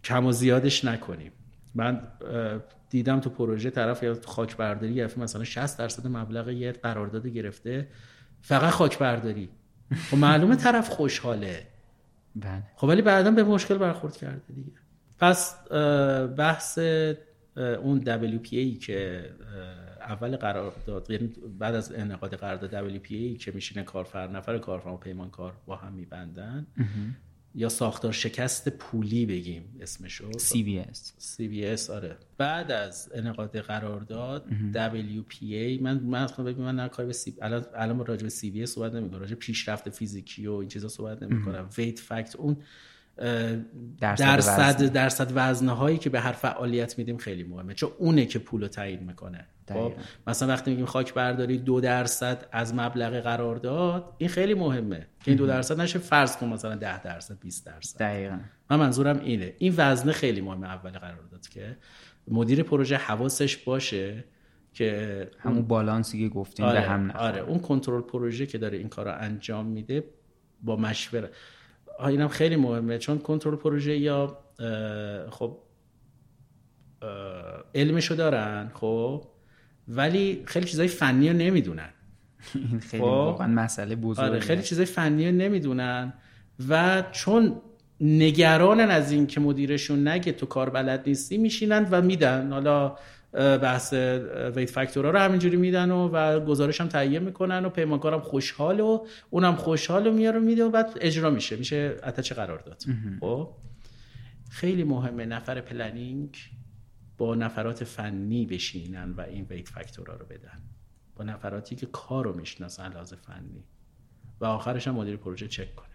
[0.04, 1.32] کم و زیادش نکنیم.
[1.76, 2.02] من
[2.90, 5.22] دیدم تو پروژه طرف یا خاک برداری گرفته.
[5.22, 7.88] مثلا 60 درصد مبلغ یه قرارداد گرفته.
[8.42, 9.50] فقط خاک برداری
[10.12, 11.68] خب معلومه طرف خوشحاله.
[12.36, 12.64] بله.
[12.76, 14.72] خب ولی بعدا به مشکل برخورد کرده دیگه.
[15.20, 15.70] پس
[16.38, 16.80] بحث
[17.58, 18.02] اون
[18.42, 19.30] WPA که
[20.00, 21.28] اول قرارداد یعنی
[21.60, 26.68] بعد از انعقاد قرارداد WPA که میشینه کارفر نفر کارفرما و پیمانکار با هم میبندن
[27.56, 30.32] یا ساختار شکست پولی بگیم اسمشو.
[30.32, 30.98] CBS
[31.38, 32.18] CBS آره.
[32.38, 38.24] بعد از انعقاد قرارداد WPA من من ببین من کاری به سی الان الان راجع
[38.24, 41.70] به CBS صحبت نمی‌کنم راجع پیشرفت فیزیکی و این چیزا صحبت نمی‌کنم.
[41.78, 42.58] ویت فکت اون
[44.00, 45.72] درصد درصد وزنه.
[45.72, 47.74] هایی که به هر فعالیت میدیم خیلی مهمه.
[47.74, 49.46] چون اونه که پول رو تعیین می‌کنه.
[49.74, 49.94] خب
[50.28, 55.38] مثلا وقتی میگیم خاک برداری دو درصد از مبلغ قرارداد این خیلی مهمه که این
[55.38, 58.00] دو درصد نشه فرض کن مثلا ده درصد 20 درصد.
[58.00, 58.40] دقیقا.
[58.70, 59.54] من منظورم اینه.
[59.58, 61.78] این وزنه خیلی مهمه اول قرارداد که
[62.28, 64.24] مدیر پروژه حواسش باشه
[64.74, 67.24] که همون بالانسی که گفتیم آره، به هم نخوره.
[67.24, 70.04] آره اون کنترل پروژه که داره این کار رو انجام میده
[70.64, 71.30] با مشوره.
[72.08, 72.98] اینم خیلی مهمه.
[72.98, 74.38] چون کنترل پروژه یا
[75.30, 75.58] خب
[77.76, 79.24] علمشو دارن خب
[79.88, 81.90] ولی خیلی چیزای فنی رو نمی‌دونن.
[82.56, 84.30] این خیلی واقعا مسئله بزرگه.
[84.30, 86.14] آره خیلی چیزای فنی رو نمی‌دونن
[86.70, 87.62] و چون
[88.02, 92.52] نگرانن از این که مدیرشون نگه تو کار بلد نیستی میشینن و میدن.
[92.52, 92.96] حالا
[93.34, 93.94] بحث
[94.56, 98.80] weight factor ا رو همینجوری میدن و, و گزارش هم تهیه می‌کنن و پیمانکارم خوشحال
[98.80, 101.56] و اونم خوشحال و میاره میده و بعد اجرا میشه.
[101.56, 102.84] میشه attach قرار داد.
[103.20, 103.56] خب؟
[104.50, 106.38] خیلی مهمه نفر planning
[107.18, 110.60] با نفرات فنی بشینن و این weight factor ا رو بدن.
[111.16, 113.64] با نفراتی که کار رو می‌شناسن لحاظ فنی.
[114.42, 115.88] و آخرش هم مدیر پروژه چک کنه.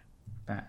[0.47, 0.65] بله.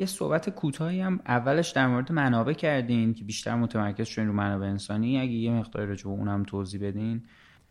[0.00, 4.66] یه صحبت کوتاهی هم اولش در مورد منابع کردین که بیشتر متمرکز شدین رو منابع
[4.66, 5.20] انسانی.
[5.20, 7.22] اگه یه مقدار راجع به اونم توضیح بدین.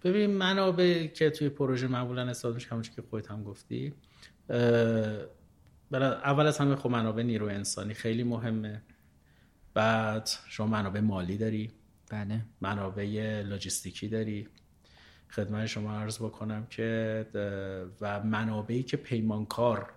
[0.03, 3.93] ببین منابع که توی پروژه معمولا استفاده میشه همونش که خودت هم گفتی
[6.23, 8.81] اول از همه خب منابع نیرو انسانی خیلی مهمه.
[9.73, 11.71] بعد شما منابع مالی داری.
[12.11, 12.41] بله.
[12.61, 14.47] منابع لوجستیکی داری.
[15.29, 17.25] خدمت شما عرض بکنم که
[18.01, 19.89] و منابعی که پیمانکار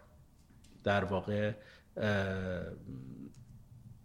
[0.84, 1.52] در واقع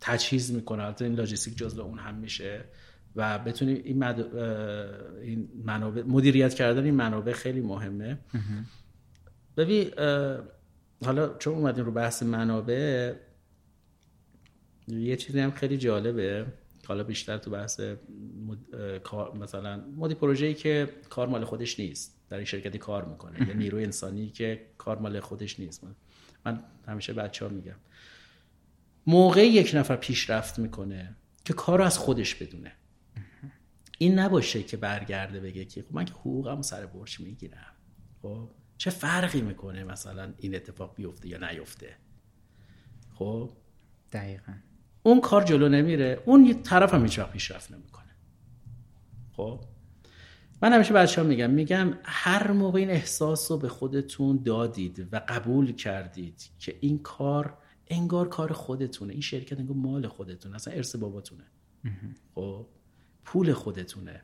[0.02, 0.84] تجهیز می‌کنه.
[0.84, 2.66] البته این لاجستیک جزء اون هم میشه
[3.16, 8.18] و بتونیم این, این منابع مدیریت کردن این منابع خیلی مهمه.
[9.58, 9.92] ببین
[11.06, 13.14] حالا چون اومدیم رو بحث منابع
[14.88, 16.46] یه چیزی هم خیلی جالبه.
[16.86, 17.82] حالا بیشتر تو بحث
[19.40, 22.22] مثلا مدی پروژه‌ای که کار مال خودش نیست.
[22.30, 23.48] در این شرکتی کار می‌کنه.
[23.48, 25.84] یا نیروی انسانی که کار مال خودش نیست.
[26.46, 27.76] من همیشه بچه ها میگم.
[29.08, 31.16] موقع یک نفر پیشرفت می‌کنه
[31.46, 32.72] که کار رو از خودش بدونه.
[33.98, 37.74] این نباشه که برگرده بگه که خب من که حقوقم سر برش می‌گیرم.
[38.22, 41.96] خب چه فرقی می‌کنه مثلا این اتفاق بیفته یا نیفته؟
[43.14, 43.52] خب؟
[44.12, 44.54] دقیقا.
[45.04, 46.24] اون کار جلو نمیره.
[46.26, 48.16] اون یه طرف هم هیچ پیشرفت نمی‌کنه.
[49.32, 49.64] خب؟
[50.62, 55.22] من همیشه بچه ها میگم میگم هر موقع این احساس رو به خودتون دادید و
[55.28, 60.96] قبول کردید که این کار انگار کار خودتونه این شرکت انگار مال خودتونه اصلا ارث
[60.96, 61.44] باباتونه.
[62.36, 62.66] خب
[63.26, 64.22] پول خودتونه.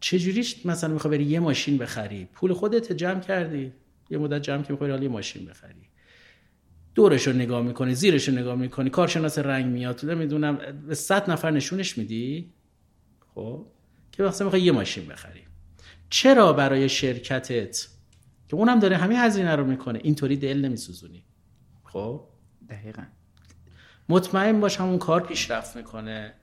[0.00, 3.72] چجوریش مثلا می‌خوای بری یه ماشین بخری؟ پول خودت جمع کردی.
[4.10, 5.88] یه مدت جمع که می‌خوای یه ماشین بخری.
[6.94, 10.58] دورش رو نگاه می‌کنی زیرش رو نگاه می‌کنی کارشناس رنگ میاد نمی‌دونم
[10.88, 12.52] به صد نفر نشونش میدی؟
[13.34, 13.66] خب.
[14.16, 15.40] که وقتی می‌خوای یه ماشین بخری.
[16.10, 17.88] چرا برای شرکتت؟
[18.48, 20.00] که اونم داره همین هزینه رو می‌کنه.
[20.02, 21.24] اینطوری دل نمیسوزونی.
[21.84, 22.24] خب؟
[22.68, 23.02] دقیقا.
[24.08, 26.34] مطمئن باش همون کار پیشرفت می‌کنه.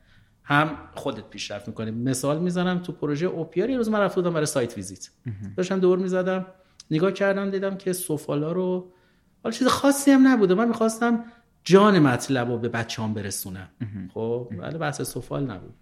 [0.44, 1.92] هم خودت پیشرفت می‌کنی.
[1.92, 5.10] مثال می‌زنم تو پروژه اوپیار یه روز من رفته بودم برای سایت ویزیت.
[5.58, 6.46] داشتم دور می‌زدم.
[6.92, 8.94] نگاه کردم دیدم که سفالا رو
[9.44, 10.54] حالا چیز خاصی هم نبوده.
[10.54, 11.26] من می‌خواستم
[11.64, 13.70] جان مطلب رو به بچه هم برسونم
[14.14, 15.74] خب؟ ولی بحث سفال نبود.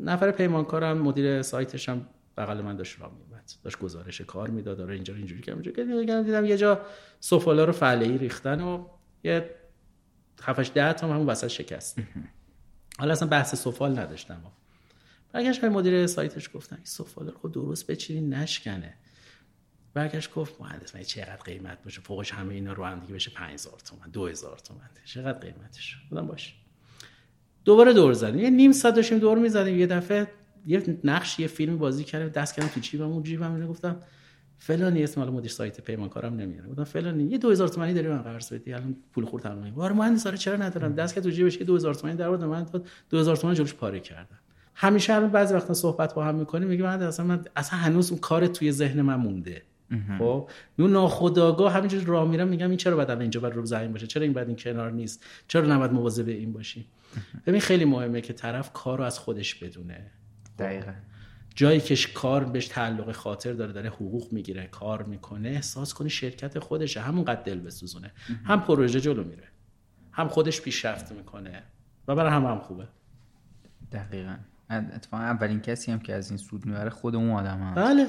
[0.00, 2.06] نفر پیمانکارم مدیر سایتش هم
[2.36, 4.78] بغل من داشت راه میومد داشت گزارش کار می‌داد.
[4.78, 6.80] داره اینجا اینجوری که اینجا دیدم یه جا
[7.20, 8.86] سفالا رو فعله ای ریختن و
[9.24, 9.50] یه
[10.42, 11.98] 7 ده تا همون وسط شکست.
[12.98, 14.42] حالا اصلا بحث سفال نداشتم.
[15.32, 18.94] برگشت مدیر سایتش گفتن این سفال رو خود درست بچینین نشکنه.
[19.94, 23.80] برگشت گفت مهندس من چقدر قیمت باشه؟ فوقش همه اینا رو هم دیگه بشه 5000
[23.80, 24.90] تومن 2000 تومن.
[25.04, 26.52] چقدر قیمتش؟ بودم باشه
[27.64, 28.40] دوباره دور زدیم.
[28.40, 29.78] یه نیم ساعت داشتیم دور می‌زدیم.
[29.78, 30.26] یه دفعه
[30.66, 32.28] یه نقش یه فیلم بازی کردیم.
[32.28, 33.96] دست کردم تو جیبم اون جیبم اینو گفتم
[34.58, 36.68] فلانی اسم مال مدیر سایت پیمانکارم نمیاره.
[36.68, 39.70] گفتم فلانی یه 2000 تومانی داری من قرض بدی؟ الان پول خورد تمام.
[39.70, 42.64] بار مهندس آره چرا ندارم؟ دست که تو جیبش یه 2000 تومانی در آورد من
[42.64, 44.38] داد 2000 تومانی جلوش پاره کردم.
[44.74, 48.20] همیشه الان بعضی وقتا صحبت با هم می‌کنیم میگه من اصلا من اصلا هنوز اون
[48.20, 49.62] کار توی ذهن من مونده.
[50.18, 54.06] خب؟ اون ناخداگاه همینجوری راه میرم میگم این چرا بعد اینجا بعد رو زمین باشه؟
[54.06, 56.84] چرا این بعد این کنار نیست؟ چرا نباید مواظب این باشیم
[57.46, 60.10] ببین خیلی مهمه که طرف کار رو از خودش بدونه.
[60.58, 60.92] دقیقا.
[61.54, 66.58] جایی که کار بهش تعلق خاطر داره داره حقوق می‌گیره کار می‌کنه احساس کنه شرکت
[66.58, 67.00] خودشه.
[67.00, 68.12] همونقدر دل بسوزونه.
[68.44, 69.48] هم پروژه جلو میره.
[70.12, 71.62] هم خودش پیشرفت می‌کنه.
[72.08, 72.88] و برای هم هم خوبه.
[73.92, 74.36] دقیقا.
[74.70, 78.06] اتفاقا اولین کسی هم که از این سود می‌بره خود اون آدم هم بله.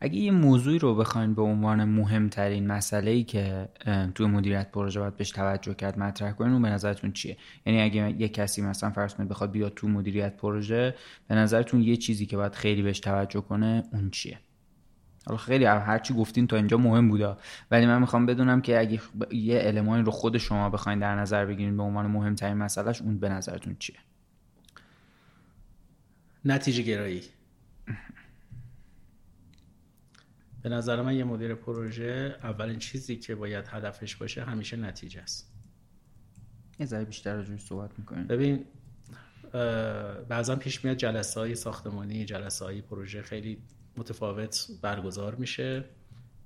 [0.00, 3.68] اگه یه موضوعی رو بخواین به عنوان مهمترین مسئله ای که
[4.14, 7.36] توی مدیریت پروژه باید بهش توجه کرد مطرح کنین اون به نظرتون چیه؟
[7.66, 10.94] یعنی اگه یه کسی مثلا فرض کنید بخواد بیاد تو مدیریت پروژه
[11.28, 14.38] به نظرتون یه چیزی که باید خیلی بهش توجه کنه اون چیه؟
[15.26, 17.36] حالا خیلی هر چی گفتین تا اینجا مهم بوده
[17.70, 21.76] ولی من می‌خوام بدونم که اگه یه المانی رو خود شما بخواین در نظر بگیرین
[21.76, 23.96] به عنوان مهمترین مسئلهش اون به نظرتون چیه؟
[26.44, 27.22] نتیجه گرایی.
[30.62, 35.52] به نظر من یه مدیر پروژه اولین چیزی که باید هدفش باشه همیشه نتیجه است.
[36.80, 38.26] یه ذره بیشتر راجعش صحبت می‌کنیم.
[38.26, 38.64] ببین
[40.28, 43.58] بعضا پیش میاد جلسه های ساختمانی جلسه های پروژه خیلی
[43.96, 45.84] متفاوت برگزار میشه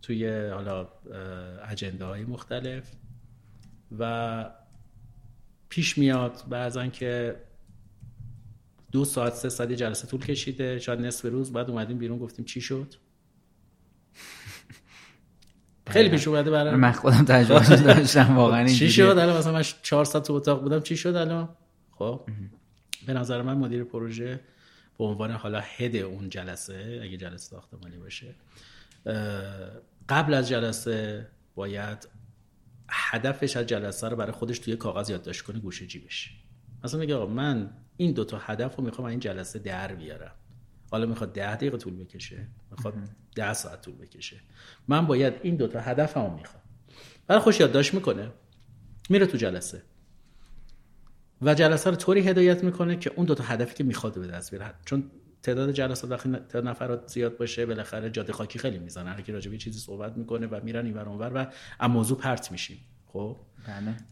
[0.02, 0.88] توی حالا
[1.68, 2.92] اجنده های مختلف
[3.98, 4.50] و
[5.68, 7.36] پیش میاد بعضا که
[8.92, 12.60] دو ساعت سه ساعت جلسه طول کشیده شاید نصف روز بعد اومدیم بیرون گفتیم چی
[12.60, 12.94] شد؟
[15.86, 20.04] خیلی پیش اومده برای من خودم تجربه داشتم واقعا چی شد الان؟ مثلا من 4
[20.04, 20.80] ساعت تو اتاق بودم.
[20.80, 21.48] چی شد الان؟
[21.90, 22.20] خب.
[23.06, 24.40] به نظر من مدیر پروژه
[24.98, 28.34] به عنوان حالا هد اون جلسه اگه جلسه ساختمانی باشه
[30.08, 32.08] قبل از جلسه باید
[32.88, 36.30] هدفش از جلسه رو برای خودش توی کاغذ یادداشت کنه گوشه جیبش.
[36.84, 40.32] مثلا میگه آقا من این دو تا هدف رو می‌خوام این جلسه در بیارم.
[40.93, 42.95] حالا می‌خواد ده دقیقه طول بکشه می‌خواد
[43.34, 44.36] ده ساعت طول بکشه.
[44.88, 46.62] من باید این دوتا هدف هم می‌خوام.
[47.26, 48.30] برای خوش یادداشت می‌کنه
[49.11, 49.82] میره تو جلسه.
[51.43, 54.74] و جلسه رو طوری هدایت می‌کنه که اون دوتا هدفی که می‌خواد به دست بیاره.
[54.84, 55.11] چون
[55.43, 59.12] تعداد جلسات وقتی تعداد نفرات زیاد باشه بالاخره جاده خاکی خیلی می‌زنن.
[59.12, 61.47] هر کی راجع به چیزی صحبت می‌کنه و میرن اینور اونور و
[61.78, 62.78] از موضوع پرت میشیم.
[63.07, 63.36] خب؟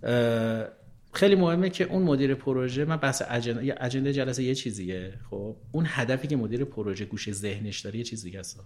[0.03, 0.70] بله.
[1.12, 5.84] خیلی مهمه که اون مدیر پروژه من بحث اجنده اجنده جلسه یه چیزیه خب؟ اون
[5.88, 8.61] هدفی که مدیر پروژه گوشه ذهنش داره یه چیز دیگه است.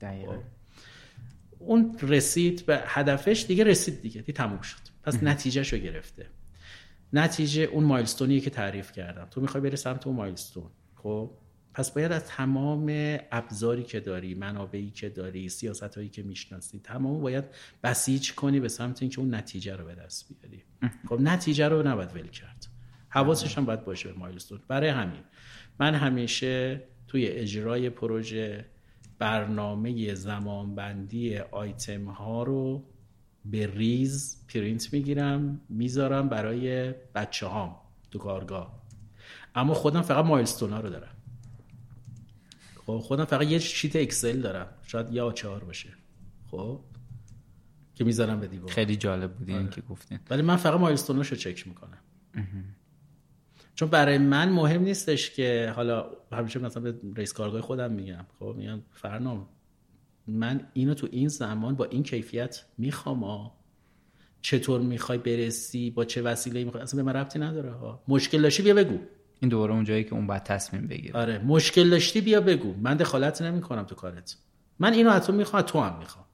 [0.00, 0.38] دقیقا.
[1.58, 4.78] اون رسید به هدفش دیگه رسید دیگه دیگه تموم شد.
[5.02, 6.26] پس نتیجهشو گرفته.
[7.12, 9.28] نتیجه اون مایلستونیه که تعریف کردم.
[9.30, 11.30] تو می‌خوای بری سمت اون مایلستون خب؟
[11.74, 17.20] پس باید از تمام ابزاری که داری منابعی که داری سیاست هایی که می‌شناسی تمام
[17.20, 17.44] باید
[17.82, 20.62] بسیج کنی به سمت اینکه اون نتیجه رو به دست بیاری.
[21.08, 22.66] خب نتیجه رو نباید ول کرد.
[23.08, 24.60] حواسش هم باید باشه به مایلستون.
[24.68, 25.22] برای همین
[25.80, 28.64] من همیشه توی اجرای پروژه
[29.18, 32.84] برنامه زمانبندی آیتم ها رو
[33.44, 37.76] به ریز پرینت می‌گیرم می‌ذارم برای بچه هام
[38.10, 38.82] تو کارگاه.
[39.54, 41.16] اما خودم فقط milestone ها رو دارم.
[42.86, 44.66] خب خودم فقط یه sheet اکسل دارم.
[44.82, 45.88] شاید یا چهار باشه.
[46.50, 46.80] خب؟
[47.94, 48.70] که می‌ذارم به دیوار.
[48.70, 50.18] خیلی جالب بود این که گفتین.
[50.30, 51.98] ولی من فقط milestone اش رو چک می‌کنم.
[53.74, 58.26] چون برای من مهم نیستش که حالا همیشه مثلا به رئیس کارگاه خودم میگم.
[58.38, 59.48] خب میگم فرنام
[60.26, 63.58] من اینو تو این زمان با این کیفیت می‌خوام ها
[64.42, 68.62] چطور می‌خوای برسی با چه وسیله می‌خوای؟ اصلا به من ربطی نداره ها مشکل داشتی
[68.62, 68.98] بیا بگو.
[69.42, 71.20] این دوباره اون جایی که اون باید تصمیم بگیره.
[71.20, 72.74] آره مشکل داشتی بیا بگو.
[72.82, 74.36] من دخالت نمی‌کنم تو کارت.
[74.78, 76.24] من اینو از تو می‌خوام تو هم می‌خوام.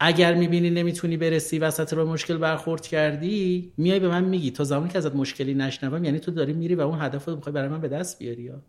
[0.00, 4.50] اگر می‌بینی نمی‌تونی برسی وسط رو مشکل برخورد کردی میای به من میگی.
[4.50, 7.52] تا زمانی که ازت مشکلی نشنوم یعنی تو داری میری و اون هدف رو می‌خوای
[7.52, 8.62] برای من به دست بیاری یا؟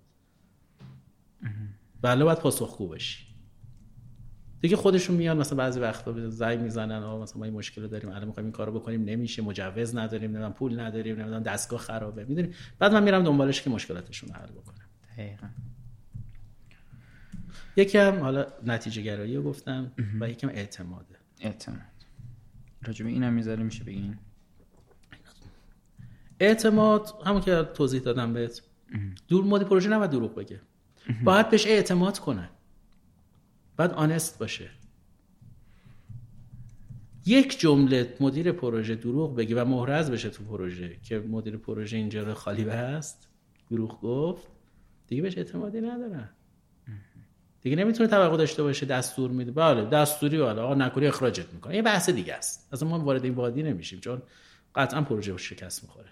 [2.02, 3.31] بله باید پاسخگو باشی
[4.62, 8.28] دیگه خودشون میان مثلا بعضی وقتا زنگ می‌زنن آ مثلا ما این مشکل داریم الان
[8.28, 12.94] می‌خوایم این کارو بکنیم نمیشه مجوز نداریم نمی‌دونم پول نداریم نمی‌دونم دستگاه خرابه می‌دونی بعد
[12.94, 14.86] من میرم دنبالش که مشکلاتشون رو حل بکنم.
[15.18, 15.48] دقیقا.
[17.76, 21.80] یکم حالا نتیجه گرایی رو گفتم و یکم اعتماده اعتماد.
[22.84, 24.18] راجب اینم می‌ذاره میشه بگین؟
[26.40, 28.62] اعتماد همون که توضیح دادم بهت.
[29.28, 30.62] دور مدیر پروژه نباید دروغ بگه.
[31.24, 32.50] باید بهش اعتماد کنه
[33.82, 34.70] باید آنست باشه.
[37.26, 42.24] یک جمله مدیر پروژه دروغ بگی و محرز بشه تو پروژه که مدیر پروژه اینجا
[42.24, 43.28] رو خالی هست
[43.70, 44.48] دروغ گفت.
[45.08, 46.30] دیگه بهش اعتمادی ندارن.
[47.62, 49.52] دیگه نمی‌تونه توقع داشته باشه دستور میده.
[49.52, 50.62] بله دستوری بله.
[50.62, 51.76] آقا نکوری اخراجت می‌کنه.
[51.76, 52.74] یه بحث دیگه است.
[52.74, 54.22] اصلا ما وارد این وادی نمیشیم چون
[54.76, 56.10] قطعا پروژه شکست می‌خوره.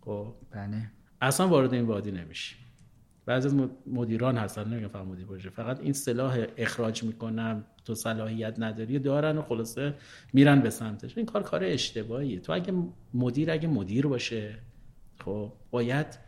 [0.00, 0.90] خب؟ بله.
[1.20, 2.58] اصلا وارد این وادی نمیشیم.
[3.26, 3.54] بعضی از
[3.86, 9.38] مدیران هستن نمیگم فقط مدیر پروژه فقط این صلاح اخراج می‌کنم تو صلاحیت نداری دارن
[9.38, 9.94] و خلاصه
[10.32, 11.16] میرن به سمتش.
[11.16, 12.40] این کار کار اشتباهیه.
[12.40, 12.72] تو اگه
[13.14, 14.58] مدیر اگه مدیر باشه
[15.24, 16.18] خب باید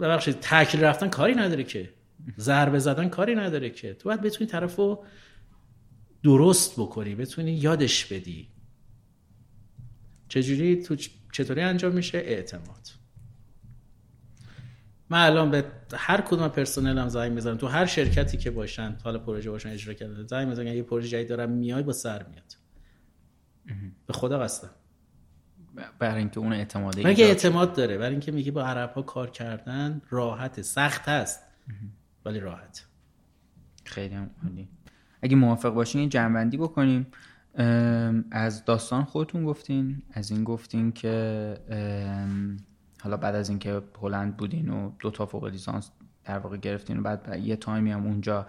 [0.00, 1.90] ببخشید تکل رفتن کاری نداره که.
[2.38, 3.94] ضربه زدن کاری نداره که.
[3.94, 5.04] تو باید بتونی طرفو
[6.22, 8.48] درست بکنی بتونی یادش بدی.
[10.28, 10.96] چجوری؟ تو
[11.32, 13.05] چطوری انجام میشه؟ اعتماد.
[15.10, 17.56] من الان به هر کدوم پرسنل هم زنگ می‌زنم.
[17.56, 20.66] تو هر شرکتی که باشن حالا پروژه باشن اجرا کردن زنگ می‌زنم.
[20.66, 22.56] یه پروژه جدید دارم میای با سر میاد.
[24.06, 24.70] به خدا قسم.
[25.98, 29.30] برای اینکه اون اعتماد برای اینکه اعتماد داره برای اینکه میگه با عرب ها کار
[29.30, 31.42] کردن راحت سخت هست
[32.24, 32.86] ولی راحت
[33.84, 34.68] خیلی هم عالی.
[35.22, 37.06] اگه موافق باشین یه جمع‌بندی بکنیم.
[38.30, 40.02] از داستان خودتون گفتین.
[40.12, 41.56] از این گفتین که
[43.06, 45.90] حالا بعد از اینکه هلند بودین و دو تا فوق لیسانس
[46.24, 48.46] در واقع گرفتین و بعد یه time ی هم اونجا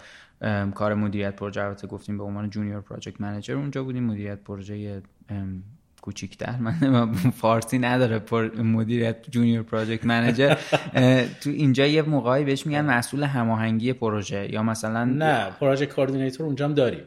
[0.76, 5.02] کار مدیریت پروژه البته گفتیم به عنوان junior project manager اونجا بودیم مدیریت پروژه
[6.02, 6.56] کوچیکتر.
[6.66, 8.22] من فارسی نداره
[8.64, 10.56] مدیریت junior project manager.
[11.42, 16.66] تو اینجا یه موقعی بهش میگن مسئول هماهنگی پروژه یا مثلا نه project coordinator اونجا
[16.66, 17.04] هم داریم.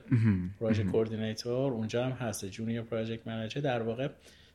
[0.60, 3.60] project coordinator اونجا هم هست junior project manager.
[3.60, 4.08] در واقع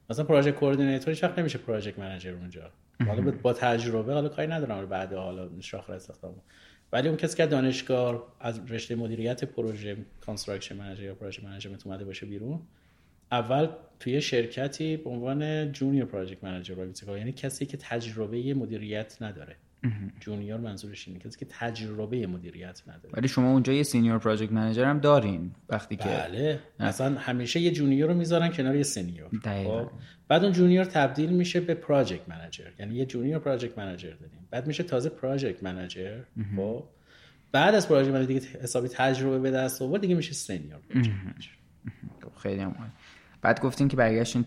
[0.09, 2.71] مثلا project coordinator هیچ نمیشه project manager اونجا.
[3.07, 6.35] حالا با تجربه حالا کاری ندارم بعد حالا شاخص استخدام
[6.91, 12.05] ولی اون کسی که دانشگاه از رشته مدیریت پروژه construction manager یا project management اومده
[12.05, 12.59] باشه بیرون
[13.31, 13.67] اول
[13.99, 19.55] توی شرکتی به عنوان junior project manager یعنی کسی که تجربه مدیریت نداره.
[20.19, 23.09] junior منظورش اینه کسی که تجربه مدیریت نداره.
[23.13, 26.59] ولی شما اونجا یه senior project manager هم دارین وقتی که بله.
[26.79, 29.29] مثلا همیشه یه junior رو می‌ذارن کنار یه senior.
[29.43, 29.89] خب؟
[30.27, 32.65] بعد اون junior تبدیل میشه به project manager.
[32.79, 34.47] یعنی یه junior project manager داریم.
[34.51, 36.19] بعد میشه تازه project manager.
[36.55, 36.83] خب.
[37.51, 40.79] بعد از project manager دیگه حسابی تجربه به دست آورد دیگه میشه senior
[42.23, 42.75] خب، خیلی هم.
[43.41, 44.41] بعد گفتین که برگشتین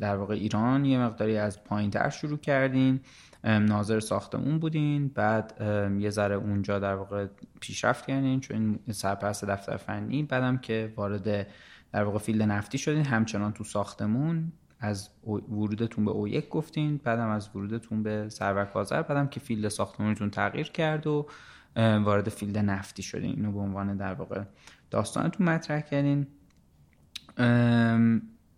[0.00, 3.00] در واقع ایران یه مقداری از پایین تر شروع کردین.
[3.44, 5.08] ناظر ساختمون بودین.
[5.08, 5.54] بعد
[6.00, 7.26] یه ذره اونجا در واقع
[7.60, 10.22] پیشرفت کردین چون سرپرست دفتر فنی.
[10.22, 11.46] بعدم که وارد
[11.92, 17.50] در واقع field نفتی شدین همچنان تو ساختمون از ورودتون به OIEC گفتین بعدم از
[17.54, 21.26] ورودتون به سرور کازر بعدم که field ساختمونتون تغییر کرد و
[21.76, 23.30] وارد field نفتی شدین.
[23.30, 24.42] اینو به عنوان در واقع
[24.90, 26.26] داستانتون مطرح کردین.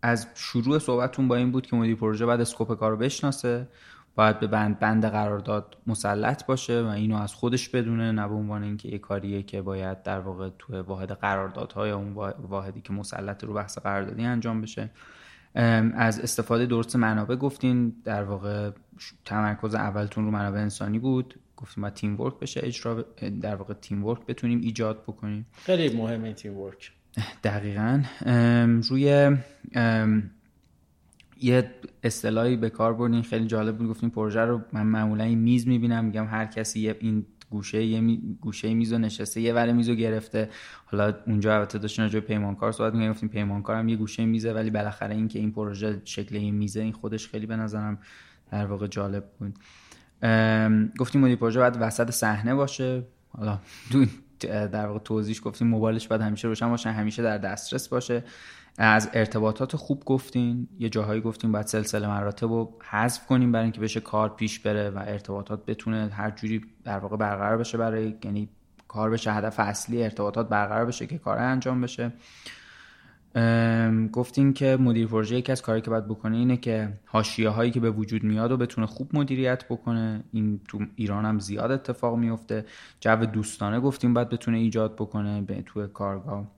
[0.02, 3.68] از شروع صحبتتون با این بود که مدیر پروژه باید اسکوپ کار رو بشناسه.
[4.16, 8.62] باید به بند بند قرارداد مسلط باشه و اینو از خودش بدونه نه به عنوان
[8.62, 12.92] اینکه یه کاریه که باید در واقع تو واحد قراردادها یا اون وا- واحدی که
[12.92, 14.90] مسلط رو بحث قراردادی انجام بشه.
[15.94, 18.70] از استفاده درست منابع گفتین در واقع
[19.24, 21.34] تمرکز اولتون رو منابع انسانی بود.
[21.56, 23.04] گفتیم باید تیم ورک بشه اجرا
[23.42, 25.46] در واقع تیم ورک بتونیم ایجاد بکنیم.
[25.52, 26.92] خیلی مهمه تیم ورک
[27.44, 28.02] دقیقا
[28.88, 29.36] روی
[31.40, 31.70] یه
[32.02, 36.04] اصطلاحی به کار بردین خیلی جالب بود گفتیم پروژه رو من معمولا این میز می‌بینم
[36.04, 38.38] میگم هر کسی یه این گوشه یه می...
[38.40, 40.50] گوشه میز رو نشسته یه ور میز گرفته.
[40.86, 44.52] حالا اونجا البته داشتین راجع به پیمانکار صحبت می‌کردیم گفتیم پیمانکار هم یه گوشه میزه
[44.52, 47.98] ولی بالاخره این که این پروژه شکل این میزه این خودش خیلی به نظرم
[48.52, 49.58] در واقع جالب بود.
[50.98, 53.02] گفتیم مدیر پروژه باید وسط صحنه باشه.
[53.28, 53.58] حالا
[54.48, 58.24] در واقع توضیحش گفتیم موبایلش باید همیشه روشن باشه همیشه در دسترس باشه.
[58.78, 63.80] از ارتباطات خوب گفتین یه جاهایی گفتیم باید سلسله مراتب رو حذف کنیم برای اینکه
[63.80, 68.48] بشه کار پیش بره و ارتباطات بتونه هر جوری در واقع برقرار بشه برای یعنی
[68.88, 72.12] کار بشه هدف اصلی ارتباطات برقرار بشه که کار انجام بشه.
[73.34, 77.70] ام، گفتیم که مدیر پروژه یکی از کاری که باید بکنه اینه که حاشیه هایی
[77.70, 80.24] که به وجود میاد و بتونه خوب مدیریت بکنه.
[80.32, 82.64] این تو ایران هم زیاد اتفاق میفته.
[83.00, 86.55] جو دوستانه گفتیم باید بتونه ایجاد بکنه به تو کارگاه.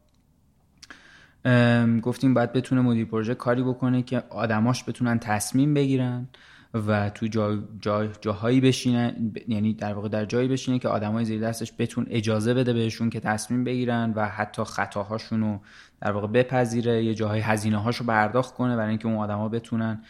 [2.03, 6.29] گفتیم باید بتونه مدیر پروژه کاری بکنه که آدماش بتونن تصمیم بگیرن
[6.75, 11.25] و تو جا جا جاهایی بشینن ب- یعنی در واقع در جایی بشینه که آدمای
[11.25, 15.61] زیر دستش بتون اجازه بده بهشون که تصمیم بگیرن و حتی خطاهاشون رو
[16.01, 20.03] در واقع بپذیره یه جاهای هزینه هاشو برداخت کنه برای اینکه اون آدما بتونن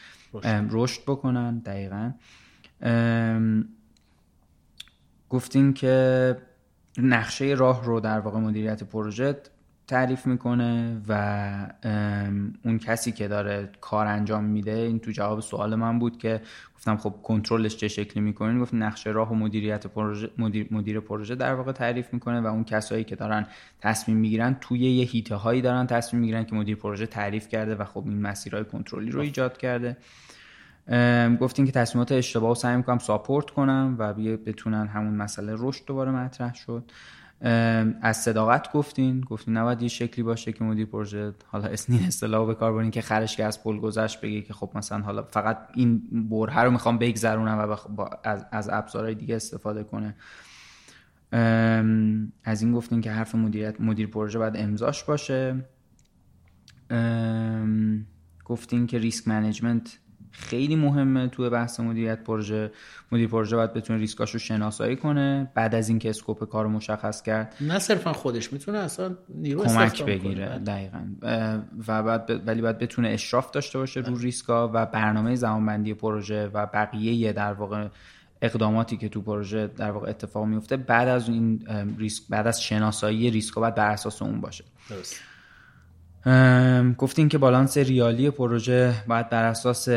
[0.71, 1.03] رشد.
[1.07, 1.59] بکنن.
[1.59, 2.13] دقیقا.
[2.83, 3.69] ام،
[5.29, 6.37] گفتیم که
[6.99, 9.37] نقشه راه رو در واقع مدیریت پروژه
[9.89, 11.13] تعریف می‌کنه و
[12.65, 16.41] اون کسی که داره کار انجام میده این تو جواب سوال من بود که
[16.77, 21.35] گفتم خب کنترلش چه شکلی می‌کنین؟ گفت نقشه راه و مدیریت پروژه مدیر, مدیر پروژه
[21.35, 23.47] در واقع تعریف می‌کنه و اون کسایی که دارن
[23.81, 27.85] تصمیم می‌گیرن توی یه هیته هایی دارن تصمیم می‌گیرن که مدیر پروژه تعریف کرده و
[27.85, 29.97] خب این مسیرهای کنترلی رو ایجاد کرده.
[30.89, 36.11] ام، گفتیم که تصمیمات اشتباه سعی می‌کنم ساپورت کنم و بتونن همون مسئله رشد دوباره
[36.11, 36.85] مطرح شد.
[38.01, 39.21] از صداقت گفتین.
[39.21, 43.01] گفتین نباید یه شکلی باشه که مدیر پروژه حالا اسنین اصطلاح به کار برین که
[43.01, 46.99] خرش که از پل گذشت بگه که خب مثلا حالا فقط این بره رو می‌خوام
[46.99, 47.87] بگذرونم و بخ...
[47.87, 48.11] با...
[48.25, 50.17] از, از ابزارهای دیگه استفاده کنه.
[52.45, 55.65] از این گفتین که حرف مدیریت مدیر پروژه باید امضاش باشه.
[58.45, 59.99] گفتین که risk management
[60.39, 62.71] خیلی مهمه توی بحث مدیریت پروژه.
[63.13, 67.23] مدیر پروژه باید بتونه ریسکاش رو شناسایی کنه بعد از اینکه scope کار رو مشخص
[67.23, 67.55] کرد.
[67.61, 70.47] نه صرفا خودش می‌تونه اصلا نیرو کمک بگیره.
[70.47, 70.59] کنه.
[70.59, 70.99] دقیقا.
[71.89, 76.47] و بعد ب- ولی باید بتونه اشراف داشته باشه رو ریسکا و برنامه زمانبندی پروژه
[76.55, 77.89] و بقیه در واقع
[78.43, 81.67] اقداماتی که تو پروژه در واقع اتفاق میفته بعد از این
[81.99, 84.65] ریسک بعد از شناسایی ریسکا باید بر اساس اون باشه.
[84.91, 85.21] درست
[86.99, 89.89] گفتین که بالانس ریالی پروژه باید بر اساس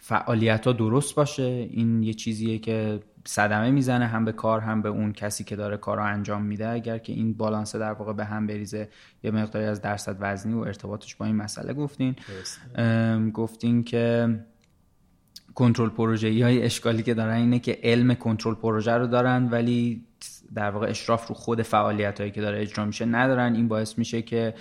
[0.00, 1.68] فعالیت ها درست باشه.
[1.70, 5.76] این یه چیزیه که صدمه می‌زنه هم به کار هم به اون کسی که داره
[5.76, 6.68] کار رو انجام میده.
[6.68, 8.88] اگر که این بالانس در واقع به هم بریزه
[9.22, 12.16] یه مقداری از درصد وزنی و ارتباطش با این مسئله گفتین.
[13.32, 14.28] گفتین که
[15.54, 20.04] کنترل پروژه های اشکالی که دارن اینه که علم کنترل پروژه رو دارن ولی
[20.54, 23.54] در واقع اشراف رو خود فعالیت هایی که داره اجرا میشه ندارن.
[23.54, 24.54] این باعث میشه که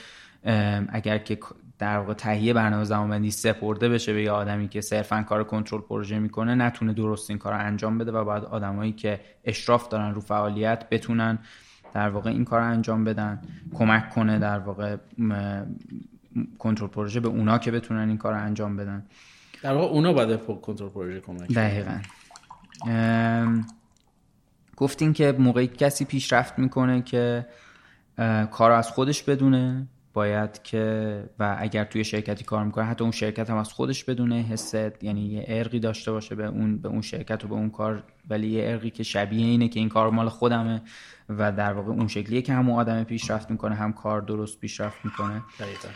[0.89, 1.37] اگر که
[1.79, 6.19] در واقع تهیه برنامه زمانبندی سپرده بشه به یه آدمی که صرفا کار کنترل پروژه
[6.19, 10.21] می‌کنه نتونه درست این کار رو انجام بده و باید آدمایی که اشراف دارن رو
[10.21, 11.39] فعالیت بتونن
[11.93, 13.41] در واقع این کار رو انجام بدن
[13.73, 15.63] کمک کنه در واقع م-
[16.59, 19.05] کنترل پروژه به اونا که بتونن این کار رو انجام بدن.
[19.63, 21.53] در واقع اونا باید کنترل پروژه کمک.
[21.53, 21.97] دقیقا.
[22.87, 23.67] ام،
[24.75, 27.45] گفتین که موقعی کسی پیشرفت می‌کنه که
[28.51, 29.87] کار از خودش بدونه.
[30.13, 34.41] باید که و اگر توی شرکتی کار می‌کنه حتی اون شرکت هم از خودش بدونه
[34.41, 38.03] حست یعنی یه ارقی داشته باشه به اون به اون شرکت و به اون کار
[38.29, 40.81] ولی یه ارقی که شبیه اینه که این کار مال خودمه
[41.29, 45.41] و در واقع اون شکلیه که هم آدم پیشرفت می‌کنه هم کار درست پیشرفت می‌کنه.
[45.59, 45.87] دقیقا.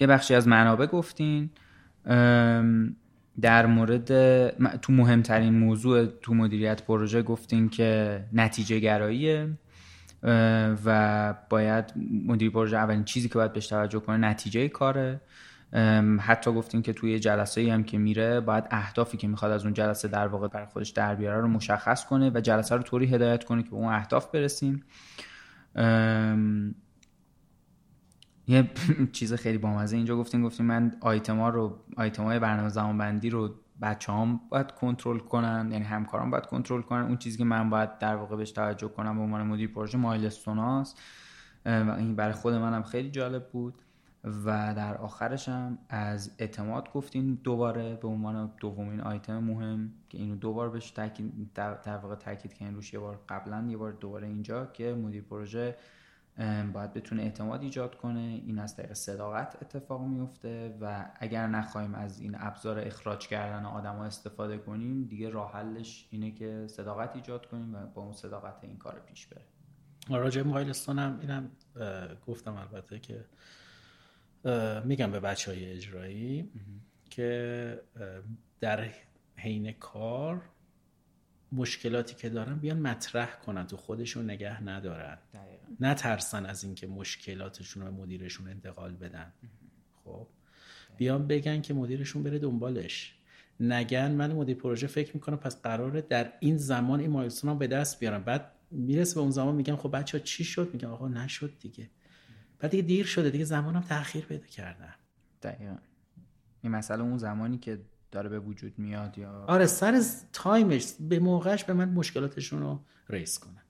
[0.00, 1.50] یه بخشی از منابع گفتین.
[3.40, 4.08] در مورد
[4.78, 9.48] تو مهمترین موضوع تو مدیریت پروژه گفتین که نتیجه گراییه.
[10.84, 11.84] و باید
[12.26, 15.20] مدیر پروژه اولین چیزی که باید بهش توجه کنه نتیجه کاره.
[16.20, 20.08] حتی گفتیم که توی جلسه هم که میره باید اهدافی که می‌خواد از اون جلسه
[20.08, 23.62] در واقع برای خودش در بیاره رو مشخص کنه و جلسه رو طوری هدایت کنه
[23.62, 24.84] که به اون اهداف برسیم.
[28.48, 28.70] یه
[29.12, 34.12] چیز خیلی بامزه اینجا گفتیم گفتیم من آیتما رو آیتمای برنامه زمان بندی رو بچه
[34.12, 37.02] هم باید کنترل کنن یعنی همکاران باید کنترل کنن.
[37.02, 40.58] اون چیزی که من باید در واقع بهش توجه کنم به عنوان مدیر پروژه مایلستون
[40.58, 41.00] هاست.
[41.66, 43.82] و این برای خود منم خیلی جالب بود.
[44.26, 50.36] و در آخرش هم از اعتماد گفتین دوباره به عنوان دومین آیتم مهم که اینو
[50.36, 54.66] دوبار بهش تاکید در واقع تاکید کردن روش یه بار قبلا یه بار دوباره اینجا
[54.66, 55.76] که مدیر پروژه
[56.72, 58.42] باید بتونه اعتماد ایجاد کنه.
[58.46, 63.96] این از طریق صداقت اتفاق میفته و اگر نخواهیم از این ابزار اخراج کردن آدم
[63.96, 68.54] ها استفاده کنیم دیگه راه حلش اینه که صداقت ایجاد کنیم و با اون صداقت
[68.62, 69.44] این کار پیش بره.
[70.10, 71.50] راجع مایلستون هم اینم
[72.26, 73.24] گفتم البته که
[74.84, 76.50] میگم به بچه های اجرایی
[77.10, 77.80] که
[78.60, 78.88] در
[79.36, 80.42] حین کار
[81.52, 85.18] مشکلاتی که دارن بیان مطرح کنن تو خودشون نگه ندارن.
[85.80, 89.32] نترسن از اینکه مشکلاتشون رو مدیرشون انتقال بدن.
[90.04, 90.26] خب.
[90.96, 93.14] بیان بگن که مدیرشون بره دنبالش.
[93.60, 98.00] نگن من مدیر پروژه فکر می‌کنم پس قراره در این زمان این مایلستون به دست
[98.00, 101.58] بیارم بعد می‌رسه به اون زمان میگم خب بچه ها چی شد؟ میگم آقا نشد
[101.60, 101.90] دیگه.
[102.58, 104.94] بعد دیگه دیر شده دیگه زمانم تاخیر پیدا کردن.
[105.42, 105.76] دقیقا.
[106.62, 107.80] این مسئله اون زمانی که
[108.10, 110.02] داره به وجود میاد یا آره سر
[110.32, 113.62] تایمش به موقعش به من مشکلاتشون رو ریس کنن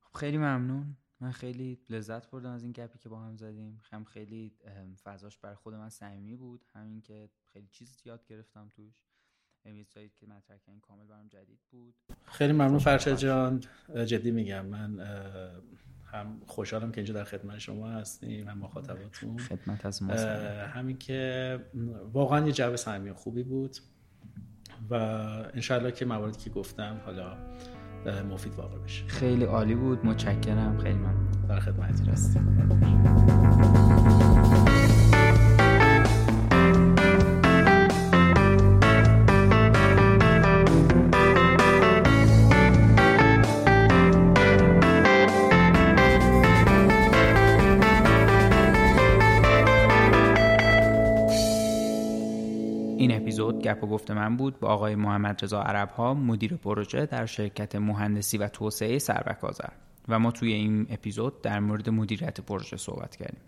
[0.00, 0.96] خب خیلی ممنون.
[1.20, 3.80] من خیلی لذت بردم از این گپی که با هم زدیم.
[3.90, 4.52] هم خیلی
[5.02, 8.94] فضاش برای خود من صمیمی بود همین که خیلی چیز یاد گرفتم توش.
[9.64, 9.84] یه
[10.16, 11.94] که مطرح این کامل برام جدید بود.
[12.24, 13.60] خیلی ممنون فرشاد جان.
[14.06, 15.00] جدی میگم من
[16.12, 19.38] هم خوشحالم که اینجا در خدمت شما هستیم هم مخاطباتون.
[19.38, 20.12] خدمت از ما
[20.74, 21.58] همین که
[22.12, 23.76] واقعا یه جو صمیمی خوبی بود
[24.90, 24.94] و
[25.54, 27.36] انشالله که مواردی که گفتم حالا
[28.30, 29.06] مفید واقع بشه.
[29.06, 30.06] خیلی عالی بود.
[30.06, 30.78] متشکرم.
[30.78, 31.46] خیلی ممنون.
[31.48, 33.69] در خدمتی هستیم
[53.90, 58.48] گفت من بود با آقای محمد رضا عرب ها مدیر پروژه در شرکت مهندسی و
[58.48, 59.68] توسعه سربکازر
[60.08, 63.40] و ما توی این اپیزود در مورد مدیریت پروژه صحبت کردیم.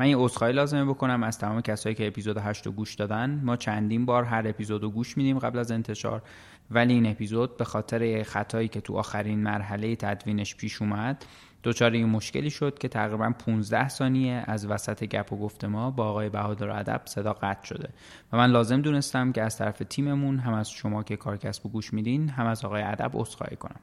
[0.00, 3.40] من یه عذرخواهی لازمه بکنم از تمام کسایی که اپیزود 8 رو گوش دادن.
[3.44, 6.22] ما چندین بار هر اپیزود رو گوش میدیم قبل از انتشار.
[6.70, 11.24] ولی این اپیزود به خاطر خطایی که تو آخرین مرحله تدوینش پیش اومد
[11.64, 16.08] دچار این مشکلی شد که تقریبا 15 ثانیه از وسط گپ و گفت ما با
[16.08, 17.88] آقای بهادر ادب صدا قطع شده.
[18.32, 21.92] و من لازم دونستم که از طرف تیممون هم از شما که کارکسب و گوش
[21.92, 23.80] میدین هم از آقای ادب عذرخواهی کنم.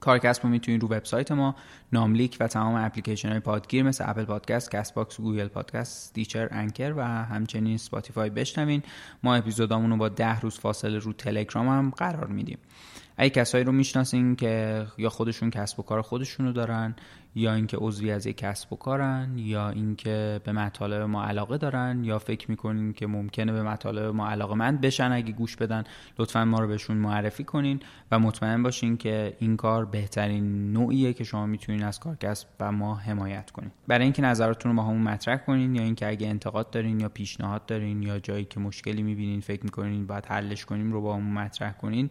[0.00, 1.54] کارکسب رو می‌تونید رو وبسایت ما
[1.92, 7.04] ناملیک و تمام اپلیکیشن های پادگیر مثل Apple Podcast، Castbox، Google Podcast، Stitcher، Anchor و
[7.04, 8.82] همچنین Spotify بشنوین.
[9.22, 12.58] ما اپیزودامون رو با ده روز فاصله رو تلگرام هم قرار میدیم.
[13.20, 16.94] اگه کسایی رو می‌شناسین که یا خودشون کسب و کار خودشون رو دارن
[17.34, 22.04] یا اینکه عضوی از یک کسب و کارن یا اینکه به مطالب ما علاقه دارن
[22.04, 25.84] یا فکر می‌کنین که ممکنه به مطالب ما علاقه مند بشن اگه گوش بدن
[26.18, 27.80] لطفا ما رو بهشون معرفی کنین
[28.10, 32.94] و مطمئن باشین که این کار بهترین نوعیه که شما می‌تونین از کارکسب و ما
[32.94, 33.70] حمایت کنین.
[33.88, 38.02] برای اینکه نظراتتون رو باهامون مطرح کنین یا اینکه اگه انتقاد دارین یا پیشنهاد دارین
[38.02, 42.10] یا جایی که مشکلی می‌بینین فکر می‌کنین باید حلش کنیم رو باهامون مطرح کنین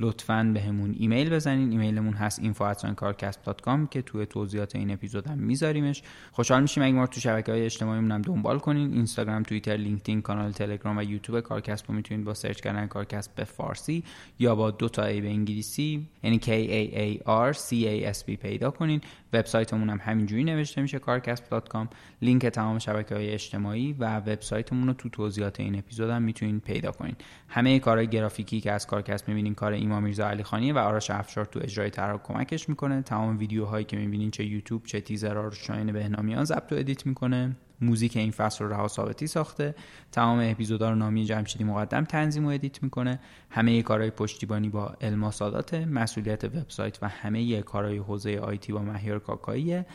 [0.00, 1.70] لطفا بهمون ایمیل بزنین.
[1.70, 6.02] ایمیلمون هست info@kaarcasb.com که توی توضیحات این اپیزود هم میذاریمش.
[6.32, 8.92] خوشحال میشیم اگه ما رو تو شبکه های اجتماعی هم دنبال کنین.
[8.92, 13.44] اینستاگرام توییتر لینکدین کانال تلگرام و یوتیوب کارکسب رو می‌تونید با سرچ کردن کارکسب به
[13.44, 14.04] فارسی
[14.38, 18.22] یا با دو تا A به انگلیسی یعنی K A A R C A S
[18.28, 19.00] B پیدا کنین.
[19.32, 21.86] وبسایتمون هم همینجوری نوشته میشه kaarcasb.com
[22.22, 26.92] لینک تمام شبکه های اجتماعی و وبسایتمون رو تو توضیحات این اپیزود هم می‌تونین پیدا
[26.92, 27.14] کنین.
[27.48, 31.44] همه کارهای گرافیکی که از کارکسب می‌بینین کار ایمان میرزا علی خانی و آرش افشار
[31.44, 33.02] تو اجرای طرح کمکش می‌کنه.
[33.02, 37.56] تمام ویدیوهایی که می‌بینین چه یوتیوب چه تیزرها رو شاین بهنامیان ضبط و edit می‌کنه.
[37.80, 39.74] موزیک این فصل رو رها ثابتی ساخته.
[40.12, 43.20] تمام اپیزودا رو نامی جمشیدی مقدم تنظیم و edit می‌کنه.
[43.50, 49.18] همه کارهای پشتیبانی با الما سادات مسئولیت وبسایت و همه کارهای حوزه IT با مهیار
[49.18, 49.86] کاکاییه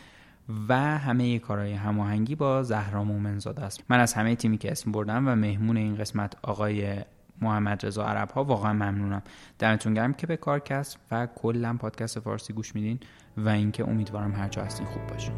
[0.70, 3.84] و همه کارهای هماهنگی با زهرا مومنزاده است.
[3.90, 6.98] من از همه تیمی که اسم بردم و مهمون این قسمت آقای
[7.41, 9.22] محمد رضا عرب ها واقعا ممنونم.
[9.60, 12.99] دمتون گرم که به کارکسب و کلا پادکست فارسی گوش میدین
[13.38, 15.34] و اینکه امیدوارم هرجا هستین خوب باشین.